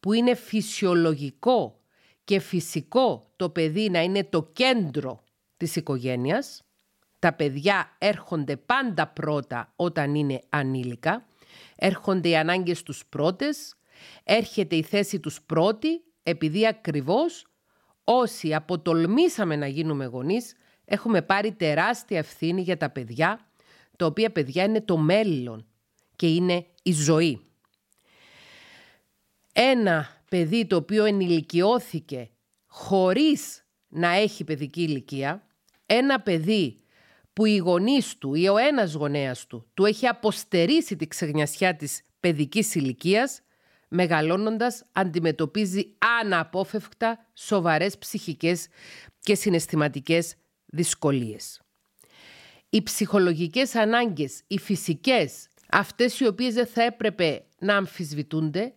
που 0.00 0.12
είναι 0.12 0.34
φυσιολογικό 0.34 1.80
και 2.24 2.38
φυσικό 2.38 3.30
το 3.36 3.50
παιδί 3.50 3.90
να 3.90 4.02
είναι 4.02 4.24
το 4.24 4.42
κέντρο 4.52 5.20
της 5.56 5.76
οικογένειας, 5.76 6.62
τα 7.20 7.32
παιδιά 7.32 7.96
έρχονται 7.98 8.56
πάντα 8.56 9.06
πρώτα 9.06 9.72
όταν 9.76 10.14
είναι 10.14 10.40
ανήλικα, 10.48 11.26
έρχονται 11.76 12.28
οι 12.28 12.36
ανάγκες 12.36 12.82
τους 12.82 13.06
πρώτες, 13.06 13.74
έρχεται 14.24 14.76
η 14.76 14.82
θέση 14.82 15.20
τους 15.20 15.42
πρώτη, 15.42 15.88
επειδή 16.22 16.66
ακριβώς 16.66 17.46
όσοι 18.04 18.54
αποτολμήσαμε 18.54 19.56
να 19.56 19.66
γίνουμε 19.66 20.04
γονείς, 20.04 20.54
έχουμε 20.84 21.22
πάρει 21.22 21.52
τεράστια 21.52 22.18
ευθύνη 22.18 22.62
για 22.62 22.76
τα 22.76 22.90
παιδιά, 22.90 23.50
τα 23.96 24.06
οποία 24.06 24.32
παιδιά 24.32 24.64
είναι 24.64 24.80
το 24.80 24.96
μέλλον 24.96 25.66
και 26.16 26.34
είναι 26.34 26.66
η 26.82 26.92
ζωή. 26.92 27.40
Ένα 29.52 30.22
παιδί 30.30 30.66
το 30.66 30.76
οποίο 30.76 31.04
ενηλικιώθηκε 31.04 32.30
χωρίς 32.66 33.64
να 33.88 34.08
έχει 34.08 34.44
παιδική 34.44 34.82
ηλικία, 34.82 35.46
ένα 35.86 36.20
παιδί 36.20 36.79
που 37.40 37.46
οι 37.46 37.56
γονείς 37.56 38.18
του 38.18 38.34
ή 38.34 38.48
ο 38.48 38.56
ένας 38.56 38.92
γονέας 38.92 39.46
του 39.46 39.66
του 39.74 39.84
έχει 39.84 40.06
αποστερήσει 40.06 40.96
τη 40.96 41.06
ξεγνιασιά 41.06 41.76
της 41.76 42.02
παιδικής 42.20 42.74
ηλικίας, 42.74 43.40
μεγαλώνοντας 43.88 44.84
αντιμετωπίζει 44.92 45.96
αναπόφευκτα 46.22 47.26
σοβαρές 47.34 47.98
ψυχικές 47.98 48.66
και 49.20 49.34
συναισθηματικές 49.34 50.34
δυσκολίες. 50.66 51.60
Οι 52.70 52.82
ψυχολογικές 52.82 53.74
ανάγκες, 53.74 54.42
οι 54.46 54.58
φυσικές, 54.58 55.48
αυτές 55.70 56.20
οι 56.20 56.26
οποίες 56.26 56.54
δεν 56.54 56.66
θα 56.66 56.82
έπρεπε 56.82 57.44
να 57.58 57.76
αμφισβητούνται, 57.76 58.74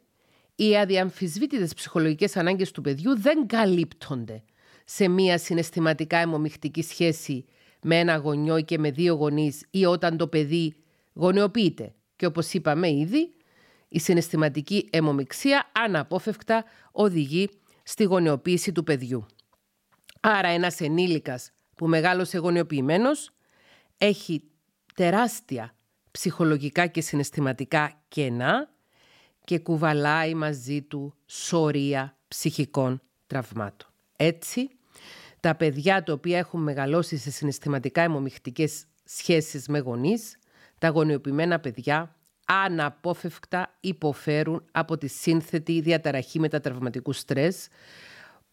οι 0.56 0.78
αδιαμφισβήτητες 0.78 1.74
ψυχολογικές 1.74 2.38
ανάγκες 2.38 2.72
του 2.72 2.82
παιδιού 2.82 3.20
δεν 3.20 3.48
καλύπτονται 3.48 4.44
σε 4.86 5.08
μία 5.08 5.38
συναισθηματικά 5.38 6.18
αιμομιχτική 6.18 6.82
σχέση 6.82 7.46
με 7.84 8.00
ένα 8.00 8.16
γονιό 8.16 8.62
και 8.62 8.78
με 8.78 8.92
δύο 8.92 9.14
γονείς 9.14 9.66
ή 9.70 9.86
όταν 9.86 10.18
το 10.18 10.28
παιδί 10.28 10.76
γονεοποιείται. 11.14 11.94
Και 12.16 12.26
όπως 12.26 12.54
είπαμε 12.54 12.92
ήδη, 12.92 13.34
η 13.88 14.00
συναισθηματική 14.00 14.88
αιμομιξία 14.92 15.72
αναπόφευκτα 15.86 16.64
οδηγεί 16.92 17.50
στη 17.84 18.04
γονεοποίηση 18.04 18.72
του 18.72 18.84
παιδιού. 18.84 19.26
Άρα 20.22 20.48
ένας 20.48 20.80
ενήλικας 20.80 21.52
που 21.76 21.88
μεγάλωσε 21.88 22.38
γονεοποιημένος 22.38 23.32
έχει 23.98 24.44
τεράστια 24.96 25.76
ψυχολογικά 26.12 26.88
και 26.88 27.02
συναισθηματικά 27.02 28.02
κενά 28.08 28.70
και 29.44 29.60
κουβαλάει 29.60 30.34
μαζί 30.34 30.82
του 30.82 31.14
σωρία 31.26 32.18
ψυχικών 32.28 33.02
τραυμάτων. 33.28 33.90
Έτσι, 34.16 34.70
τα 35.44 35.56
παιδιά 35.56 36.04
τα 36.04 36.14
οποία 36.14 36.38
έχουν 36.38 36.62
μεγαλώσει 36.62 37.18
σε 37.18 37.32
συναισθηματικά 37.32 38.02
αιμομιχτικές 38.02 38.86
σχέσεις 39.04 39.68
με 39.68 39.80
γονείς, 39.80 40.38
τα 40.78 40.88
γονιοποιημένα 40.88 41.60
παιδιά 41.60 42.16
αναπόφευκτα 42.46 43.78
υποφέρουν 43.80 44.66
από 44.72 44.98
τη 44.98 45.08
σύνθετη 45.08 45.82
διαταραχή 45.82 46.40
μετατραυματικού 46.40 47.14
στρες, 47.14 47.68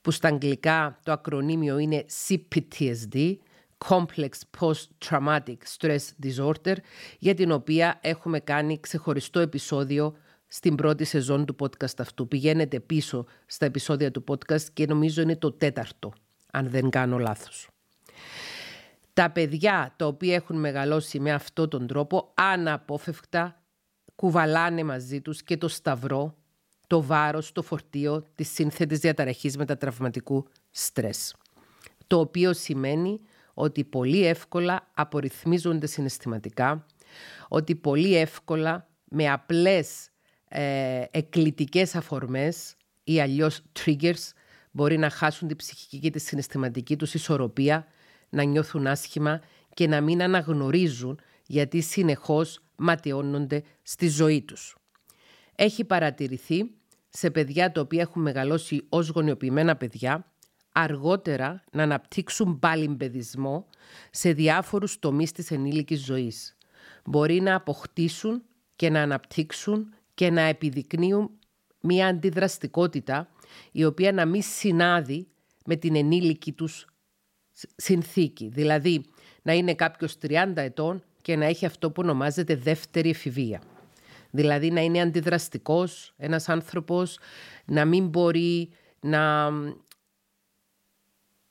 που 0.01 0.11
στα 0.11 0.29
αγγλικά 0.29 0.99
το 1.03 1.13
ακρονίμιο 1.13 1.79
είναι 1.79 2.05
CPTSD, 2.29 3.37
Complex 3.89 4.29
Post-Traumatic 4.59 5.57
Stress 5.79 6.05
Disorder, 6.23 6.77
για 7.19 7.35
την 7.35 7.51
οποία 7.51 7.99
έχουμε 8.03 8.41
κάνει 8.41 8.81
ξεχωριστό 8.81 9.41
επεισόδιο 9.41 10.17
στην 10.47 10.75
πρώτη 10.75 11.05
σεζόν 11.05 11.45
του 11.45 11.57
podcast 11.59 11.99
αυτού. 11.99 12.29
Πηγαίνετε 12.29 12.81
πίσω 12.81 13.27
στα 13.47 13.67
επεισόδια 13.67 14.11
του 14.11 14.25
podcast 14.29 14.63
και 14.73 14.87
νομίζω 14.87 15.23
είναι 15.23 15.37
το 15.37 15.53
τέταρτο, 15.53 16.13
αν 16.53 16.69
δεν 16.71 16.91
κάνω 16.91 17.19
λάθος. 17.19 17.69
Τα 19.13 19.31
παιδιά 19.31 19.95
τα 19.97 20.07
οποία 20.07 20.35
έχουν 20.35 20.57
μεγαλώσει 20.57 21.21
με 21.21 21.33
αυτόν 21.33 21.69
τον 21.69 21.87
τρόπο 21.87 22.33
αναπόφευκτα 22.35 23.63
κουβαλάνε 24.15 24.85
μαζί 24.85 25.21
τους 25.21 25.43
και 25.43 25.57
το 25.57 25.69
σταυρό, 25.69 26.35
το 26.87 27.03
βάρος, 27.03 27.53
το 27.53 27.63
φορτίο 27.63 28.25
της 28.35 28.53
σύνθετης 28.53 28.99
διαταραχής 28.99 29.57
μετατραυματικού 29.57 30.49
στρες. 30.71 31.35
Το 32.07 32.19
οποίο 32.19 32.53
σημαίνει 32.53 33.21
ότι 33.55 33.85
πολύ 33.85 34.27
εύκολα 34.27 34.89
απορριθμίζονται 34.95 35.87
συναισθηματικά, 35.87 36.87
ότι 37.49 37.75
πολύ 37.75 38.17
εύκολα 38.17 38.89
με 39.05 39.31
απλές 39.31 40.09
ε, 40.49 41.05
εκκλητικές 41.11 41.95
αφορμές 41.95 42.77
ή 43.05 43.21
αλλιώς 43.21 43.63
triggers 43.79 44.33
μπορεί 44.71 44.99
να 44.99 45.11
χάσουν 45.11 45.49
την 45.49 45.57
ψυχική 45.57 45.99
και 45.99 46.11
τη 46.11 46.19
συναισθηματική 46.19 46.97
τους 46.97 47.15
ισορροπία, 47.15 47.87
να 48.29 48.43
νιώθουν 48.43 48.87
άσχημα 48.87 49.41
και 49.75 49.87
να 49.87 50.01
μην 50.01 50.23
αναγνωρίζουν 50.23 51.21
γιατί 51.47 51.81
συνεχώς 51.81 52.63
ματαιώνονται 52.77 53.63
στη 53.83 54.09
ζωή 54.09 54.43
τους. 54.43 54.77
Έχει 55.55 55.85
παρατηρηθεί 55.85 56.71
σε 57.09 57.31
παιδιά 57.31 57.73
τα 57.73 57.81
οποία 57.81 58.01
έχουν 58.01 58.23
μεγαλώσει 58.23 58.87
ως 58.89 59.09
γονιοποιημένα 59.09 59.77
παιδιά 59.77 60.25
αργότερα 60.73 61.65
να 61.73 61.83
αναπτύξουν 61.83 62.59
παλιμπεδισμό 62.59 63.67
σε 64.11 64.33
διάφορους 64.33 64.99
τομείς 64.99 65.33
της 65.33 65.51
ενήλικης 65.51 66.05
ζωής. 66.05 66.57
Μπορεί 67.05 67.41
να 67.41 67.55
αποκτήσουν 67.55 68.43
και 68.77 68.91
να 68.91 69.03
αναπτύξουν 69.03 69.95
και 70.15 70.31
να 70.31 70.41
επιδεικνύουν 70.41 71.31
μια 71.81 72.07
αντιδραστικότητα 72.07 73.29
η 73.73 73.85
οποία 73.85 74.13
να 74.13 74.27
μην 74.27 74.43
συνάδει 74.43 75.29
με 75.65 75.77
την 75.77 75.97
ενήλικη 75.97 76.53
τους 76.53 76.87
συνθήκη. 77.77 78.49
Δηλαδή 78.49 79.05
να 79.43 79.53
είναι 79.53 79.75
κάποιος 79.75 80.17
30 80.23 80.53
ετών 80.55 81.03
και 81.23 81.37
να 81.37 81.45
έχει 81.45 81.67
αυτό 81.67 81.91
που 81.91 82.03
ονομάζεται 82.05 82.57
δεύτερη 82.57 83.11
εφηβεία. 83.11 83.63
Δηλαδή 84.31 84.71
να 84.71 84.81
είναι 84.81 85.01
αντιδραστικός 85.01 86.15
ένας 86.17 86.49
άνθρωπος, 86.49 87.19
να 87.65 87.85
μην 87.85 88.09
μπορεί 88.09 88.71
να 89.01 89.51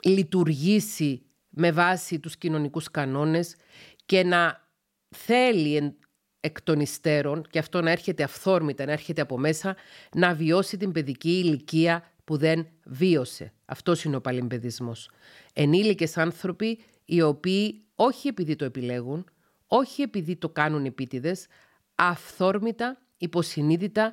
λειτουργήσει 0.03 1.21
με 1.49 1.71
βάση 1.71 2.19
τους 2.19 2.37
κοινωνικούς 2.37 2.91
κανόνες 2.91 3.55
και 4.05 4.23
να 4.23 4.67
θέλει 5.09 5.97
εκ 6.39 6.61
των 6.61 6.79
υστέρων, 6.79 7.45
και 7.49 7.59
αυτό 7.59 7.81
να 7.81 7.91
έρχεται 7.91 8.23
αυθόρμητα, 8.23 8.85
να 8.85 8.91
έρχεται 8.91 9.21
από 9.21 9.37
μέσα, 9.37 9.75
να 10.15 10.33
βιώσει 10.33 10.77
την 10.77 10.91
παιδική 10.91 11.29
ηλικία 11.29 12.11
που 12.23 12.37
δεν 12.37 12.67
βίωσε. 12.85 13.53
Αυτός 13.65 14.03
είναι 14.03 14.15
ο 14.15 14.21
παλιμπεδισμός. 14.21 15.09
Ενήλικες 15.53 16.17
άνθρωποι 16.17 16.79
οι 17.05 17.21
οποίοι 17.21 17.83
όχι 17.95 18.27
επειδή 18.27 18.55
το 18.55 18.65
επιλέγουν, 18.65 19.29
όχι 19.67 20.01
επειδή 20.01 20.35
το 20.35 20.49
κάνουν 20.49 20.85
επίτηδες, 20.85 21.47
αυθόρμητα, 21.95 23.01
υποσυνείδητα, 23.17 24.11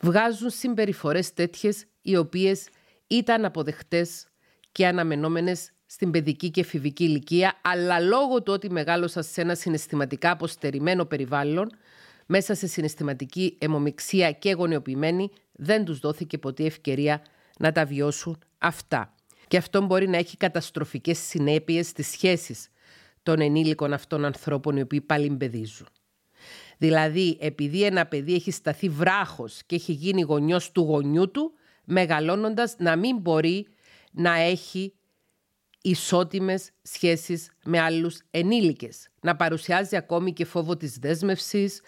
βγάζουν 0.00 0.50
συμπεριφορές 0.50 1.32
τέτοιες 1.32 1.86
οι 2.02 2.16
οποίες 2.16 2.68
ήταν 3.06 3.44
αποδεχτές 3.44 4.26
και 4.72 4.86
αναμενόμενες 4.86 5.70
στην 5.86 6.10
παιδική 6.10 6.50
και 6.50 6.60
εφηβική 6.60 7.04
ηλικία, 7.04 7.60
αλλά 7.62 8.00
λόγω 8.00 8.42
του 8.42 8.52
ότι 8.52 8.70
μεγάλωσα 8.70 9.22
σε 9.22 9.40
ένα 9.40 9.54
συναισθηματικά 9.54 10.30
αποστερημένο 10.30 11.04
περιβάλλον, 11.04 11.70
μέσα 12.26 12.54
σε 12.54 12.66
συναισθηματική 12.66 13.56
αιμομιξία 13.60 14.32
και 14.32 14.52
γονιοποιημένη, 14.52 15.30
δεν 15.52 15.84
τους 15.84 15.98
δόθηκε 15.98 16.38
ποτέ 16.38 16.64
ευκαιρία 16.64 17.22
να 17.58 17.72
τα 17.72 17.84
βιώσουν 17.84 18.38
αυτά. 18.58 19.14
Και 19.48 19.56
αυτό 19.56 19.82
μπορεί 19.82 20.08
να 20.08 20.16
έχει 20.16 20.36
καταστροφικές 20.36 21.18
συνέπειες 21.18 21.86
στις 21.86 22.08
σχέσεις 22.08 22.68
των 23.22 23.40
ενήλικων 23.40 23.92
αυτών 23.92 24.24
ανθρώπων 24.24 24.76
οι 24.76 24.80
οποίοι 24.80 25.00
παλιμπεδίζουν. 25.00 25.86
Δηλαδή, 26.78 27.38
επειδή 27.40 27.84
ένα 27.84 28.06
παιδί 28.06 28.34
έχει 28.34 28.50
σταθεί 28.50 28.88
βράχος 28.88 29.60
και 29.66 29.74
έχει 29.74 29.92
γίνει 29.92 30.20
γονιός 30.20 30.72
του 30.72 30.80
γονιού 30.80 31.30
του, 31.30 31.52
μεγαλώνοντας 31.84 32.74
να 32.78 32.96
μην 32.96 33.16
μπορεί 33.16 33.66
να 34.12 34.34
έχει 34.34 34.92
ισότιμες 35.88 36.70
σχέσεις 36.82 37.50
με 37.64 37.80
άλλους 37.80 38.18
ενήλικες. 38.30 39.08
Να 39.20 39.36
παρουσιάζει 39.36 39.96
ακόμη 39.96 40.32
και 40.32 40.44
φόβο 40.44 40.76
της 40.76 40.98
δέσμευσης, 40.98 41.80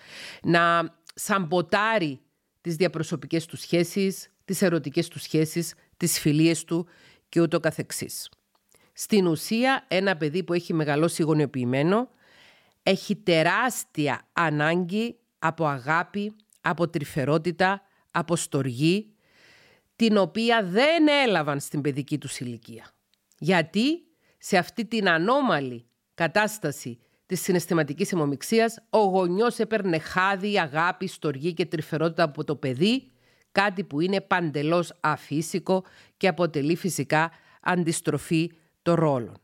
να 0.43 0.95
σαμποτάρει 1.15 2.21
τις 2.61 2.77
διαπροσωπικές 2.77 3.47
του 3.47 3.57
σχέσεις, 3.57 4.33
τις 4.45 4.63
ερωτικές 4.63 5.09
του 5.09 5.19
σχέσεις, 5.19 5.75
τις 5.97 6.19
φιλίες 6.21 6.65
του 6.65 6.89
και 7.29 7.41
ούτω 7.41 7.61
καθεξής. 7.61 8.29
Στην 8.93 9.27
ουσία, 9.27 9.85
ένα 9.89 10.17
παιδί 10.17 10.43
που 10.43 10.53
έχει 10.53 10.75
μεγαλώσει 10.75 11.23
γονιοποιημένο 11.23 12.09
έχει 12.83 13.17
τεράστια 13.17 14.29
ανάγκη 14.33 15.19
από 15.39 15.67
αγάπη, 15.67 16.37
από 16.61 16.89
τρυφερότητα, 16.89 17.83
από 18.11 18.37
στοργή, 18.37 19.15
την 19.97 20.17
οποία 20.17 20.65
δεν 20.65 21.09
έλαβαν 21.09 21.61
στην 21.61 21.81
παιδική 21.81 22.19
τους 22.19 22.41
ηλικία. 22.41 22.93
Γιατί 23.39 24.07
σε 24.39 24.57
αυτή 24.57 24.85
την 24.85 25.09
ανώμαλη 25.09 25.87
κατάσταση 26.15 26.99
της 27.27 27.41
συναισθηματικής 27.41 28.13
αιμομιξίας 28.13 28.79
ο 28.91 28.99
γονιός 28.99 29.59
έπαιρνε 29.59 29.99
χάδι, 29.99 30.59
αγάπη, 30.59 31.07
στοργή 31.07 31.55
και 31.55 31.67
τρυφερότητα 31.67 32.23
από 32.23 32.45
το 32.45 32.57
παιδί, 32.57 33.11
κάτι 33.53 33.85
που 33.85 34.01
είναι 34.01 34.21
παντελώς 34.21 34.93
αφύσικο 35.01 35.85
και 36.17 36.29
αποτελεί 36.29 36.77
φυσικά 36.77 37.31
αντιστροφή 37.63 38.53
των 38.83 38.95
ρόλων. 38.95 39.41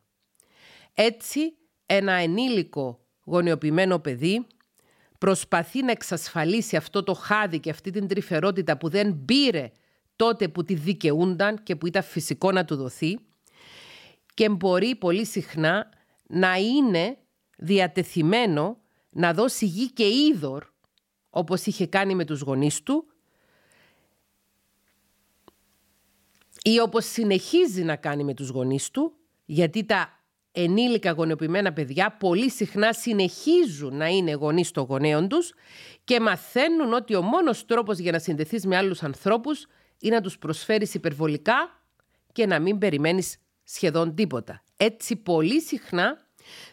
Έτσι, 0.95 1.41
ένα 1.87 2.13
ενήλικο 2.13 3.01
γονιοποιημένο 3.25 3.99
παιδί 3.99 4.47
προσπαθεί 5.19 5.83
να 5.83 5.91
εξασφαλίσει 5.91 6.77
αυτό 6.77 7.03
το 7.03 7.15
χάδι 7.15 7.61
και 7.61 7.71
αυτή 7.71 7.91
την 7.91 8.07
τρυφερότητα 8.07 8.77
που 8.77 8.89
δεν 8.89 9.25
πήρε 9.25 9.71
τότε 10.17 10.49
που 10.49 10.65
τη 10.65 10.75
δικαιούνταν 10.75 11.63
και 11.63 11.77
που 11.77 11.87
ήταν 11.87 12.03
φυσικό 12.03 12.53
να 12.53 12.65
του 12.65 12.77
δοθεί 12.77 13.19
και 14.35 14.49
μπορεί 14.49 14.97
πολύ 14.97 15.27
συχνά 15.27 15.89
να 16.27 16.57
είναι 16.57 17.19
διατεθειμένο 17.57 18.79
να 19.11 19.35
δώσει 19.35 19.67
γη 19.67 19.93
και 19.93 20.09
είδωρ 20.09 20.65
όπως 21.31 21.67
είχε 21.67 21.87
κάνει 21.87 22.15
με 22.15 22.25
τους 22.25 22.41
γονείς 22.41 22.83
του 22.83 23.07
ή 26.63 26.81
όπως 26.81 27.05
συνεχίζει 27.05 27.83
να 27.83 27.97
κάνει 27.97 28.25
με 28.25 28.35
τους 28.35 28.49
γονείς 28.49 28.91
του 28.91 29.13
γιατί 29.45 29.85
τα 29.85 30.25
ενήλικα 30.53 31.11
γονιοποιημένα 31.11 31.73
παιδιά 31.73 32.17
πολύ 32.17 32.51
συχνά 32.51 32.93
συνεχίζουν 32.93 33.97
να 33.97 34.07
είναι 34.07 34.33
γονείς 34.33 34.71
των 34.71 34.85
γονέων 34.85 35.29
τους 35.29 35.55
και 36.05 36.21
μαθαίνουν 36.21 36.93
ότι 36.93 37.15
ο 37.15 37.23
μόνος 37.23 37.65
τρόπος 37.65 37.99
για 37.99 38.13
να 38.13 38.19
συνδεθείς 38.19 38.67
με 38.67 38.77
άλλους 38.77 39.03
ανθρώπους 39.03 39.67
είναι 39.99 40.15
να 40.15 40.21
τους 40.21 40.39
προσφέρεις 40.39 40.95
υπερβολικά 40.95 41.83
και 42.33 42.47
να 42.47 42.59
μην 42.59 42.79
περιμένεις 42.79 43.37
σχεδόν 43.65 44.15
τίποτα. 44.15 44.63
Έτσι 44.77 45.17
πολύ 45.17 45.61
συχνά 45.61 46.19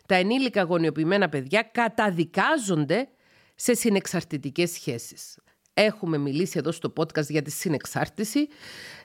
τα 0.06 0.16
ενήλικα 0.16 0.62
γονιοποιημένα 0.62 1.30
παιδιά 1.30 1.62
καταδικάζονται 1.62 3.08
σε 3.56 3.74
συνεξαρτητικές 3.74 4.72
σχέσεις. 4.72 5.38
Έχουμε 5.74 6.18
μιλήσει 6.18 6.58
εδώ 6.58 6.72
στο 6.72 6.94
podcast 6.98 7.28
για 7.28 7.42
τη 7.42 7.52
συνεξάρτηση. 7.52 8.48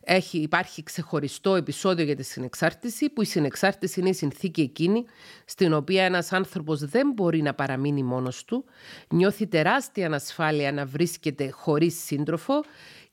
Έχει, 0.00 0.38
υπάρχει 0.38 0.82
ξεχωριστό 0.82 1.54
επεισόδιο 1.54 2.04
για 2.04 2.16
τη 2.16 2.22
συνεξάρτηση, 2.22 3.10
που 3.10 3.22
η 3.22 3.24
συνεξάρτηση 3.24 4.00
είναι 4.00 4.08
η 4.08 4.12
συνθήκη 4.14 4.60
εκείνη 4.60 5.04
στην 5.44 5.72
οποία 5.72 6.04
ένας 6.04 6.32
άνθρωπος 6.32 6.84
δεν 6.84 7.12
μπορεί 7.14 7.42
να 7.42 7.54
παραμείνει 7.54 8.02
μόνος 8.02 8.44
του, 8.44 8.64
νιώθει 9.08 9.46
τεράστια 9.46 10.06
ανασφάλεια 10.06 10.72
να 10.72 10.86
βρίσκεται 10.86 11.50
χωρίς 11.50 12.04
σύντροφο 12.04 12.64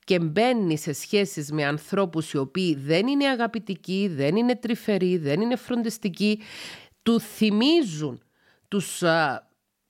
και 0.04 0.20
μπαίνει 0.20 0.78
σε 0.78 0.94
σχέσεις 0.94 1.52
με 1.52 1.66
ανθρώπους 1.66 2.32
οι 2.32 2.38
οποίοι 2.38 2.76
δεν 2.76 3.08
είναι 3.08 3.28
αγαπητικοί, 3.28 4.08
δεν 4.12 4.36
είναι 4.36 4.56
τρυφεροί, 4.56 5.18
δεν 5.18 5.42
είναι 5.42 5.56
φροντιστικοί, 5.56 6.42
του 7.04 7.20
θυμίζουν 7.20 8.24
τους 8.68 9.04
α, 9.04 9.48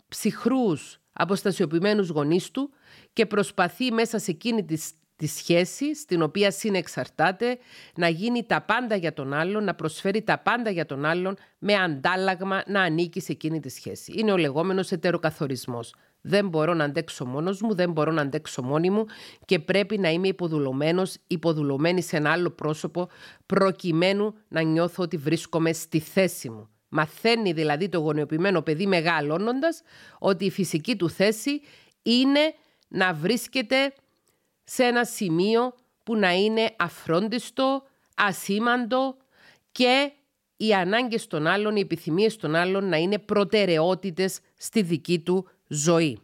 ψυχρούς 0.08 1.00
αποστασιοποιημένους 1.14 2.10
γονείς 2.10 2.52
του 2.52 2.70
και 3.14 3.26
προσπαθεί 3.26 3.92
μέσα 3.92 4.20
σε 4.20 4.32
εκείνη 4.32 4.66
της, 4.66 4.92
της 5.16 5.34
σχέση 5.36 5.96
στην 5.96 6.22
οποία 6.22 6.52
συνεξαρτάται 6.52 7.58
να 7.96 8.08
γίνει 8.08 8.46
τα 8.46 8.62
πάντα 8.62 8.96
για 8.96 9.14
τον 9.14 9.34
άλλον, 9.34 9.64
να 9.64 9.76
προσφέρει 9.76 10.22
τα 10.22 10.40
πάντα 10.40 10.70
για 10.70 10.86
τον 10.86 11.06
άλλον 11.06 11.38
με 11.60 11.74
αντάλλαγμα 11.74 12.64
να 12.68 12.82
ανήκει 12.82 13.20
σε 13.20 13.32
εκείνη 13.32 13.60
τη 13.60 13.70
σχέση. 13.70 14.14
Είναι 14.16 14.32
ο 14.32 14.38
λεγόμενος 14.38 14.92
ετεροκαθορισμός. 14.92 15.94
Δεν 16.26 16.48
μπορώ 16.48 16.74
να 16.74 16.84
αντέξω 16.84 17.26
μόνος 17.26 17.62
μου, 17.62 17.76
δεν 17.76 17.92
μπορώ 17.92 18.12
να 18.12 18.22
αντέξω 18.22 18.62
μόνη 18.62 18.90
μου 18.90 19.06
και 19.46 19.60
πρέπει 19.60 19.98
να 19.98 20.10
είμαι 20.10 20.28
υποδουλωμένος, 20.28 21.16
υποδουλωμένη 21.28 22.02
σε 22.02 22.18
ένα 22.18 22.32
άλλο 22.32 22.50
πρόσωπο 22.50 23.10
προκειμένου 23.46 24.34
να 24.48 24.62
νιώθω 24.62 25.04
ότι 25.04 25.18
βρίσκομαι 25.18 25.74
στη 25.74 26.00
θέση 26.00 26.50
μου. 26.50 26.70
Μαθαίνει 26.90 27.52
δηλαδή 27.52 27.90
το 27.90 28.00
γονιοποιημένο 28.00 28.62
παιδί 28.62 28.88
μεγαλώνοντας 28.88 29.82
ότι 30.20 30.46
η 30.46 30.52
φυσική 30.52 30.96
του 30.96 31.10
θέση 31.10 31.62
είναι 32.02 32.54
να 32.88 33.14
βρίσκεται 33.14 33.94
σε 34.64 34.84
ένα 34.84 35.06
σημείο 35.06 35.74
που 36.04 36.16
να 36.16 36.34
είναι 36.34 36.76
αφρόντιστο, 36.78 37.84
ασήμαντο 38.16 39.18
και 39.72 40.12
οι 40.58 40.74
ανάγκες 40.74 41.28
των 41.28 41.48
άλλων, 41.48 41.76
οι 41.76 41.80
επιθυμίες 41.80 42.36
των 42.36 42.56
άλλων 42.56 42.90
να 42.90 42.98
είναι 42.98 43.20
προτεραιότητες 43.20 44.40
στη 44.58 44.82
δική 44.82 45.20
του 45.20 45.48
ζωή. 45.74 46.20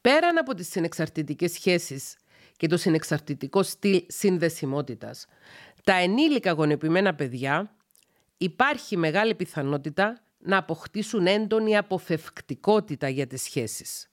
Πέραν 0.00 0.38
από 0.38 0.54
τις 0.54 0.68
συνεξαρτητικές 0.70 1.52
σχέσεις 1.52 2.16
και 2.56 2.66
το 2.66 2.76
συνεξαρτητικό 2.76 3.62
στυλ 3.62 4.04
συνδεσιμότητας, 4.06 5.26
τα 5.84 5.92
ενήλικα 5.92 6.52
γονιοποιημένα 6.52 7.14
παιδιά 7.14 7.76
υπάρχει 8.36 8.96
μεγάλη 8.96 9.34
πιθανότητα 9.34 10.22
να 10.38 10.56
αποκτήσουν 10.56 11.26
έντονη 11.26 11.76
αποφευκτικότητα 11.76 13.08
για 13.08 13.26
τις 13.26 13.42
σχέσεις. 13.42 14.08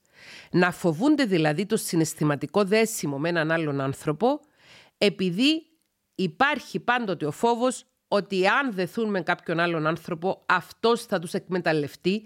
Να 0.52 0.72
φοβούνται 0.72 1.26
δηλαδή 1.26 1.66
το 1.66 1.78
συναισθηματικό 1.78 2.64
δέσιμο 2.64 3.18
με 3.18 3.30
έναν 3.30 3.52
άλλον 3.52 3.82
άνθρωπο 3.82 4.40
επειδή 4.98 5.66
υπάρχει 6.16 6.80
πάντοτε 6.80 7.26
ο 7.26 7.32
φόβος 7.32 7.86
ότι 8.08 8.48
αν 8.48 8.74
δεθούν 8.74 9.10
με 9.10 9.22
κάποιον 9.22 9.60
άλλον 9.60 9.88
άνθρωπο 9.88 10.44
αυτός 10.46 11.06
θα 11.06 11.20
τους 11.20 11.34
εκμεταλλευτεί 11.34 12.24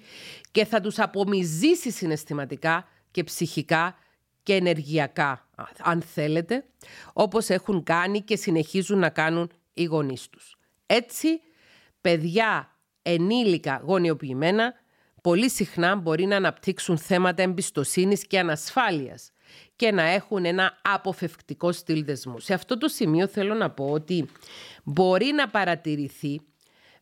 και 0.51 0.65
θα 0.65 0.81
τους 0.81 0.99
απομυζήσει 0.99 1.91
συναισθηματικά 1.91 2.87
και 3.11 3.23
ψυχικά 3.23 3.95
και 4.43 4.53
ενεργειακά, 4.53 5.47
αν 5.79 6.01
θέλετε, 6.01 6.65
όπως 7.13 7.49
έχουν 7.49 7.83
κάνει 7.83 8.21
και 8.21 8.35
συνεχίζουν 8.35 8.99
να 8.99 9.09
κάνουν 9.09 9.51
οι 9.73 9.83
γονείς 9.83 10.29
τους. 10.29 10.57
Έτσι, 10.85 11.41
παιδιά 12.01 12.75
ενήλικα 13.01 13.81
γονιοποιημένα 13.83 14.73
πολύ 15.21 15.49
συχνά 15.49 15.95
μπορεί 15.95 16.25
να 16.25 16.35
αναπτύξουν 16.35 16.97
θέματα 16.97 17.41
εμπιστοσύνης 17.43 18.27
και 18.27 18.39
ανασφάλειας 18.39 19.31
και 19.75 19.91
να 19.91 20.03
έχουν 20.03 20.45
ένα 20.45 20.77
αποφευκτικό 20.81 21.71
στυλ 21.71 22.03
δεσμούς. 22.05 22.43
Σε 22.43 22.53
αυτό 22.53 22.77
το 22.77 22.87
σημείο 22.87 23.27
θέλω 23.27 23.53
να 23.53 23.69
πω 23.69 23.89
ότι 23.89 24.25
μπορεί 24.83 25.31
να 25.31 25.49
παρατηρηθεί 25.49 26.41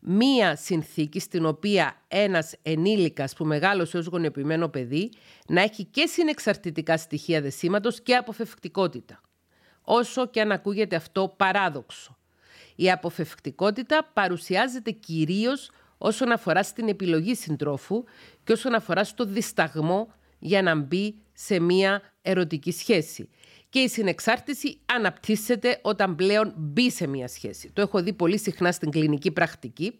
μία 0.00 0.56
συνθήκη 0.56 1.20
στην 1.20 1.46
οποία 1.46 2.02
ένας 2.08 2.54
ενήλικας 2.62 3.34
που 3.34 3.44
μεγάλωσε 3.44 3.98
ως 3.98 4.06
γονιοποιημένο 4.06 4.68
παιδί 4.68 5.10
να 5.48 5.60
έχει 5.60 5.84
και 5.84 6.06
συνεξαρτητικά 6.06 6.96
στοιχεία 6.96 7.40
δεσίματος 7.40 8.02
και 8.02 8.14
αποφευκτικότητα. 8.14 9.20
Όσο 9.82 10.26
και 10.26 10.40
αν 10.40 10.52
ακούγεται 10.52 10.96
αυτό 10.96 11.34
παράδοξο. 11.36 12.16
Η 12.74 12.90
αποφευκτικότητα 12.90 14.10
παρουσιάζεται 14.12 14.90
κυρίως 14.90 15.70
όσον 15.98 16.32
αφορά 16.32 16.62
στην 16.62 16.88
επιλογή 16.88 17.34
συντρόφου 17.34 18.04
και 18.44 18.52
όσον 18.52 18.74
αφορά 18.74 19.04
στο 19.04 19.24
δισταγμό 19.24 20.12
για 20.38 20.62
να 20.62 20.74
μπει 20.74 21.14
σε 21.40 21.60
μία 21.60 22.02
ερωτική 22.22 22.72
σχέση. 22.72 23.28
Και 23.68 23.78
η 23.78 23.88
συνεξάρτηση 23.88 24.80
αναπτύσσεται 24.86 25.78
όταν 25.82 26.14
πλέον 26.14 26.54
μπει 26.56 26.90
σε 26.90 27.06
μία 27.06 27.28
σχέση. 27.28 27.70
Το 27.72 27.80
έχω 27.80 28.02
δει 28.02 28.12
πολύ 28.12 28.38
συχνά 28.38 28.72
στην 28.72 28.90
κλινική 28.90 29.30
πρακτική, 29.30 29.98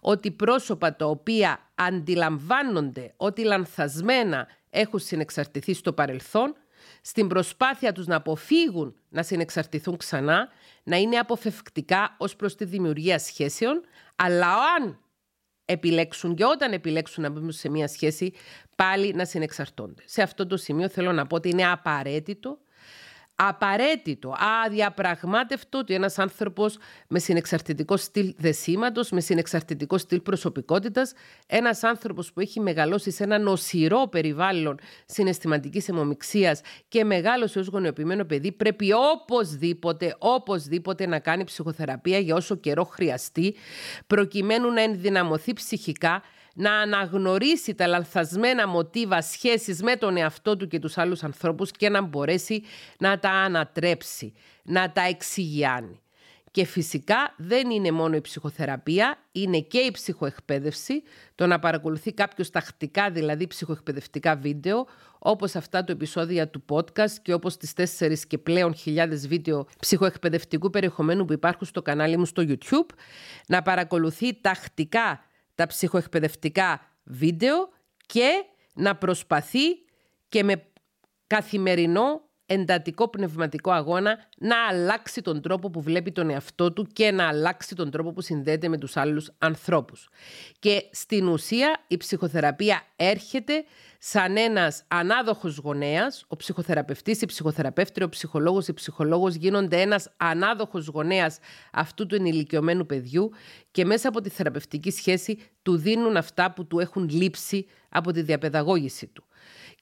ότι 0.00 0.30
πρόσωπα 0.30 0.96
τα 0.96 1.06
οποία 1.06 1.70
αντιλαμβάνονται 1.74 3.12
ότι 3.16 3.44
λανθασμένα 3.44 4.46
έχουν 4.70 4.98
συνεξαρτηθεί 4.98 5.74
στο 5.74 5.92
παρελθόν, 5.92 6.54
στην 7.00 7.28
προσπάθεια 7.28 7.92
τους 7.92 8.06
να 8.06 8.16
αποφύγουν 8.16 8.94
να 9.08 9.22
συνεξαρτηθούν 9.22 9.96
ξανά, 9.96 10.48
να 10.82 10.96
είναι 10.96 11.16
αποφευκτικά 11.16 12.14
ως 12.18 12.36
προς 12.36 12.54
τη 12.54 12.64
δημιουργία 12.64 13.18
σχέσεων, 13.18 13.80
αλλά 14.16 14.54
αν 14.76 14.98
επιλέξουν 15.70 16.34
και 16.34 16.44
όταν 16.44 16.72
επιλέξουν 16.72 17.22
να 17.22 17.30
μπουν 17.30 17.52
σε 17.52 17.68
μια 17.68 17.88
σχέση 17.88 18.32
πάλι 18.76 19.12
να 19.14 19.24
συνεξαρτώνται. 19.24 20.02
Σε 20.04 20.22
αυτό 20.22 20.46
το 20.46 20.56
σημείο 20.56 20.88
θέλω 20.88 21.12
να 21.12 21.26
πω 21.26 21.36
ότι 21.36 21.48
είναι 21.48 21.66
απαραίτητο 21.70 22.58
απαραίτητο, 23.42 24.34
αδιαπραγμάτευτο 24.64 25.78
ότι 25.78 25.94
ένας 25.94 26.18
άνθρωπος 26.18 26.78
με 27.08 27.18
συνεξαρτητικό 27.18 27.96
στυλ 27.96 28.34
δεσίματος, 28.38 29.10
με 29.10 29.20
συνεξαρτητικό 29.20 29.98
στυλ 29.98 30.20
προσωπικότητας, 30.20 31.12
ένας 31.46 31.82
άνθρωπος 31.82 32.32
που 32.32 32.40
έχει 32.40 32.60
μεγαλώσει 32.60 33.10
σε 33.10 33.24
ένα 33.24 33.38
νοσηρό 33.38 34.08
περιβάλλον 34.10 34.78
συναισθηματικής 35.06 35.88
αιμομιξίας 35.88 36.60
και 36.88 37.04
μεγάλωσε 37.04 37.58
ως 37.58 37.66
γονεοποιημένο 37.66 38.24
παιδί, 38.24 38.52
πρέπει 38.52 38.92
οπωσδήποτε, 38.92 40.16
οπωσδήποτε 40.18 41.06
να 41.06 41.18
κάνει 41.18 41.44
ψυχοθεραπεία 41.44 42.18
για 42.18 42.34
όσο 42.34 42.56
καιρό 42.56 42.84
χρειαστεί, 42.84 43.54
προκειμένου 44.06 44.70
να 44.70 44.82
ενδυναμωθεί 44.82 45.52
ψυχικά 45.52 46.22
να 46.58 46.72
αναγνωρίσει 46.72 47.74
τα 47.74 47.86
λανθασμένα 47.86 48.68
μοτίβα 48.68 49.22
σχέσεις 49.22 49.82
με 49.82 49.96
τον 49.96 50.16
εαυτό 50.16 50.56
του 50.56 50.66
και 50.66 50.78
τους 50.78 50.98
άλλους 50.98 51.22
ανθρώπους 51.22 51.70
και 51.70 51.88
να 51.88 52.02
μπορέσει 52.02 52.62
να 52.98 53.18
τα 53.18 53.30
ανατρέψει, 53.30 54.32
να 54.62 54.92
τα 54.92 55.02
εξηγιάνει. 55.02 56.00
Και 56.50 56.64
φυσικά 56.64 57.34
δεν 57.36 57.70
είναι 57.70 57.90
μόνο 57.90 58.16
η 58.16 58.20
ψυχοθεραπεία, 58.20 59.18
είναι 59.32 59.60
και 59.60 59.78
η 59.78 59.90
ψυχοεκπαίδευση, 59.90 61.02
το 61.34 61.46
να 61.46 61.58
παρακολουθεί 61.58 62.12
κάποιος 62.12 62.50
τακτικά 62.50 63.10
δηλαδή 63.10 63.46
ψυχοεκπαιδευτικά 63.46 64.36
βίντεο, 64.36 64.86
όπως 65.18 65.54
αυτά 65.54 65.84
του 65.84 65.92
επεισόδια 65.92 66.48
του 66.48 66.64
podcast 66.68 67.14
και 67.22 67.32
όπως 67.32 67.56
τις 67.56 67.72
τέσσερις 67.72 68.26
και 68.26 68.38
πλέον 68.38 68.74
χιλιάδες 68.74 69.28
βίντεο 69.28 69.66
ψυχοεκπαιδευτικού 69.80 70.70
περιεχομένου 70.70 71.24
που 71.24 71.32
υπάρχουν 71.32 71.66
στο 71.66 71.82
κανάλι 71.82 72.16
μου 72.16 72.24
στο 72.24 72.44
YouTube, 72.48 72.94
να 73.46 73.62
παρακολουθεί 73.62 74.40
τακτικά 74.40 75.22
τα 75.58 75.66
ψυχοεκπαιδευτικά 75.66 76.80
βίντεο 77.04 77.68
και 78.06 78.44
να 78.74 78.96
προσπαθεί 78.96 79.66
και 80.28 80.44
με 80.44 80.66
καθημερινό 81.26 82.27
εντατικό 82.50 83.08
πνευματικό 83.08 83.70
αγώνα 83.70 84.18
να 84.38 84.66
αλλάξει 84.66 85.22
τον 85.22 85.40
τρόπο 85.40 85.70
που 85.70 85.80
βλέπει 85.80 86.12
τον 86.12 86.30
εαυτό 86.30 86.72
του 86.72 86.86
και 86.92 87.10
να 87.10 87.28
αλλάξει 87.28 87.74
τον 87.74 87.90
τρόπο 87.90 88.12
που 88.12 88.20
συνδέεται 88.20 88.68
με 88.68 88.78
τους 88.78 88.96
άλλους 88.96 89.30
ανθρώπους. 89.38 90.08
Και 90.58 90.88
στην 90.90 91.28
ουσία 91.28 91.84
η 91.88 91.96
ψυχοθεραπεία 91.96 92.82
έρχεται 92.96 93.64
σαν 93.98 94.36
ένας 94.36 94.84
ανάδοχος 94.88 95.56
γονέας, 95.56 96.24
ο 96.28 96.36
ψυχοθεραπευτής, 96.36 97.22
η 97.22 97.26
ψυχοθεραπεύτρια, 97.26 98.06
ο 98.06 98.08
ψυχολόγος, 98.08 98.68
η 98.68 98.72
ψυχολόγος 98.72 99.34
γίνονται 99.34 99.80
ένας 99.80 100.10
ανάδοχος 100.16 100.86
γονέας 100.86 101.38
αυτού 101.72 102.06
του 102.06 102.14
ενηλικιωμένου 102.14 102.86
παιδιού 102.86 103.30
και 103.70 103.84
μέσα 103.84 104.08
από 104.08 104.20
τη 104.20 104.28
θεραπευτική 104.28 104.90
σχέση 104.90 105.38
του 105.62 105.76
δίνουν 105.76 106.16
αυτά 106.16 106.52
που 106.52 106.66
του 106.66 106.78
έχουν 106.78 107.08
λείψει 107.08 107.66
από 107.88 108.12
τη 108.12 108.22
διαπαιδαγώγηση 108.22 109.06
του. 109.06 109.24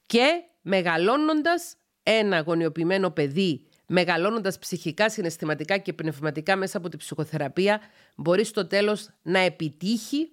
Και 0.07 0.43
μεγαλώνοντας 0.63 1.77
ένα 2.09 2.41
γονιοποιημένο 2.41 3.11
παιδί 3.11 3.67
μεγαλώνοντας 3.87 4.59
ψυχικά, 4.59 5.11
συναισθηματικά 5.11 5.79
και 5.79 5.93
πνευματικά 5.93 6.57
μέσα 6.57 6.79
από 6.79 6.89
τη 6.89 6.97
ψυχοθεραπεία, 6.97 7.81
μπορείς 8.17 8.49
στο 8.49 8.67
τέλος 8.67 9.09
να 9.23 9.39
επιτύχει, 9.39 10.33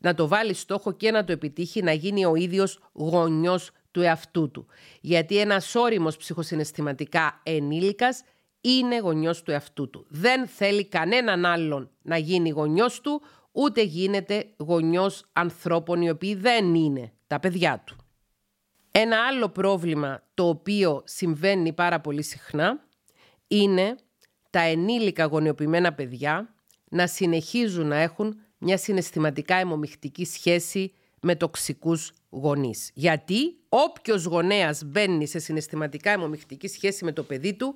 να 0.00 0.14
το 0.14 0.28
βάλεις 0.28 0.60
στόχο 0.60 0.92
και 0.92 1.10
να 1.10 1.24
το 1.24 1.32
επιτύχει, 1.32 1.82
να 1.82 1.92
γίνει 1.92 2.24
ο 2.26 2.34
ίδιος 2.34 2.78
γονιός 2.92 3.70
του 3.90 4.00
εαυτού 4.00 4.50
του. 4.50 4.66
Γιατί 5.00 5.38
ένας 5.38 5.74
όριμος 5.74 6.16
ψυχοσυναισθηματικά 6.16 7.40
ενήλικας 7.42 8.22
είναι 8.60 8.98
γονιός 8.98 9.42
του 9.42 9.50
εαυτού 9.50 9.90
του. 9.90 10.06
Δεν 10.08 10.46
θέλει 10.46 10.84
κανέναν 10.84 11.44
άλλον 11.44 11.90
να 12.02 12.16
γίνει 12.16 12.48
γονιός 12.48 13.00
του, 13.00 13.22
ούτε 13.52 13.82
γίνεται 13.82 14.46
γονιός 14.56 15.24
ανθρώπων 15.32 16.02
οι 16.02 16.10
οποίοι 16.10 16.34
δεν 16.34 16.74
είναι 16.74 17.12
τα 17.26 17.40
παιδιά 17.40 17.82
του. 17.86 17.96
Ένα 18.98 19.26
άλλο 19.26 19.48
πρόβλημα 19.48 20.22
το 20.34 20.48
οποίο 20.48 21.02
συμβαίνει 21.06 21.72
πάρα 21.72 22.00
πολύ 22.00 22.22
συχνά 22.22 22.86
είναι 23.48 23.96
τα 24.50 24.60
ενήλικα 24.60 25.24
γονιοποιημένα 25.24 25.92
παιδιά 25.92 26.54
να 26.88 27.06
συνεχίζουν 27.06 27.86
να 27.86 27.96
έχουν 27.96 28.40
μια 28.58 28.76
συναισθηματικά 28.76 29.54
αιμομιχτική 29.54 30.24
σχέση 30.24 30.92
με 31.22 31.36
τοξικούς 31.36 32.12
γονείς. 32.30 32.90
Γιατί 32.94 33.56
όποιος 33.68 34.24
γονέας 34.24 34.82
μπαίνει 34.84 35.26
σε 35.26 35.38
συναισθηματικά 35.38 36.10
αιμομιχτική 36.10 36.68
σχέση 36.68 37.04
με 37.04 37.12
το 37.12 37.22
παιδί 37.22 37.54
του 37.54 37.74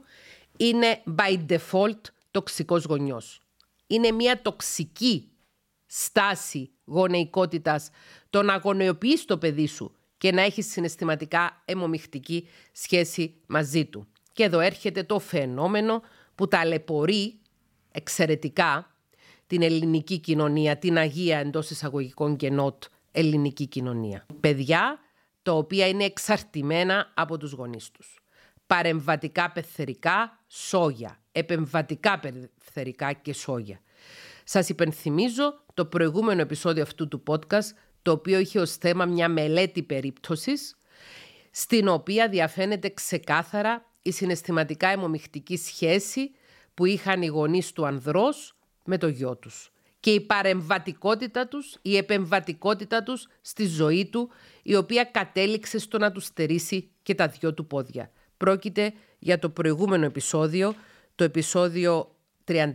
είναι 0.56 1.02
by 1.18 1.46
default 1.48 2.00
τοξικός 2.30 2.84
γονιός. 2.84 3.40
Είναι 3.86 4.10
μια 4.10 4.42
τοξική 4.42 5.30
στάση 5.86 6.70
γονεϊκότητας 6.84 7.90
το 8.30 8.42
να 8.42 8.56
γονεοποιείς 8.56 9.24
το 9.24 9.38
παιδί 9.38 9.66
σου 9.66 9.94
και 10.20 10.32
να 10.32 10.42
έχεις 10.42 10.70
συναισθηματικά 10.70 11.62
αιμομιχτική 11.64 12.48
σχέση 12.72 13.34
μαζί 13.46 13.84
του. 13.84 14.06
Και 14.32 14.42
εδώ 14.42 14.60
έρχεται 14.60 15.02
το 15.02 15.18
φαινόμενο 15.18 16.02
που 16.34 16.48
ταλαιπωρεί 16.48 17.38
εξαιρετικά 17.92 18.94
την 19.46 19.62
ελληνική 19.62 20.18
κοινωνία, 20.18 20.76
την 20.76 20.98
αγία 20.98 21.38
εντός 21.38 21.70
εισαγωγικών 21.70 22.36
και 22.36 22.50
νότ 22.50 22.84
ελληνική 23.12 23.66
κοινωνία. 23.66 24.26
Παιδιά 24.40 24.98
τα 25.42 25.52
οποία 25.52 25.88
είναι 25.88 26.04
εξαρτημένα 26.04 27.12
από 27.14 27.38
τους 27.38 27.52
γονείς 27.52 27.90
τους. 27.90 28.18
Παρεμβατικά 28.66 29.50
πεθερικά 29.50 30.44
σόγια, 30.48 31.20
επεμβατικά 31.32 32.20
πεθερικά 32.20 33.12
και 33.12 33.32
σόγια. 33.32 33.80
Σας 34.44 34.68
υπενθυμίζω 34.68 35.64
το 35.74 35.84
προηγούμενο 35.86 36.40
επεισόδιο 36.40 36.82
αυτού 36.82 37.08
του 37.08 37.22
podcast, 37.26 37.70
το 38.02 38.10
οποίο 38.10 38.38
είχε 38.38 38.60
ως 38.60 38.76
θέμα 38.76 39.04
μια 39.04 39.28
μελέτη 39.28 39.82
περίπτωσης, 39.82 40.76
στην 41.50 41.88
οποία 41.88 42.28
διαφαίνεται 42.28 42.88
ξεκάθαρα 42.88 43.84
η 44.02 44.12
συναισθηματικά 44.12 44.88
αιμομιχτική 44.88 45.56
σχέση 45.56 46.30
που 46.74 46.84
είχαν 46.84 47.22
οι 47.22 47.26
γονείς 47.26 47.72
του 47.72 47.86
ανδρός 47.86 48.56
με 48.84 48.98
το 48.98 49.08
γιο 49.08 49.36
τους 49.36 49.72
και 50.00 50.10
η 50.10 50.20
παρεμβατικότητα 50.20 51.48
τους, 51.48 51.76
η 51.82 51.96
επεμβατικότητα 51.96 53.02
τους 53.02 53.28
στη 53.40 53.66
ζωή 53.66 54.06
του, 54.06 54.30
η 54.62 54.76
οποία 54.76 55.04
κατέληξε 55.04 55.78
στο 55.78 55.98
να 55.98 56.12
τους 56.12 56.24
στερήσει 56.24 56.90
και 57.02 57.14
τα 57.14 57.28
δυο 57.28 57.54
του 57.54 57.66
πόδια. 57.66 58.10
Πρόκειται 58.36 58.92
για 59.18 59.38
το 59.38 59.48
προηγούμενο 59.48 60.04
επεισόδιο, 60.04 60.74
το 61.14 61.24
επεισόδιο 61.24 62.14
34, 62.44 62.72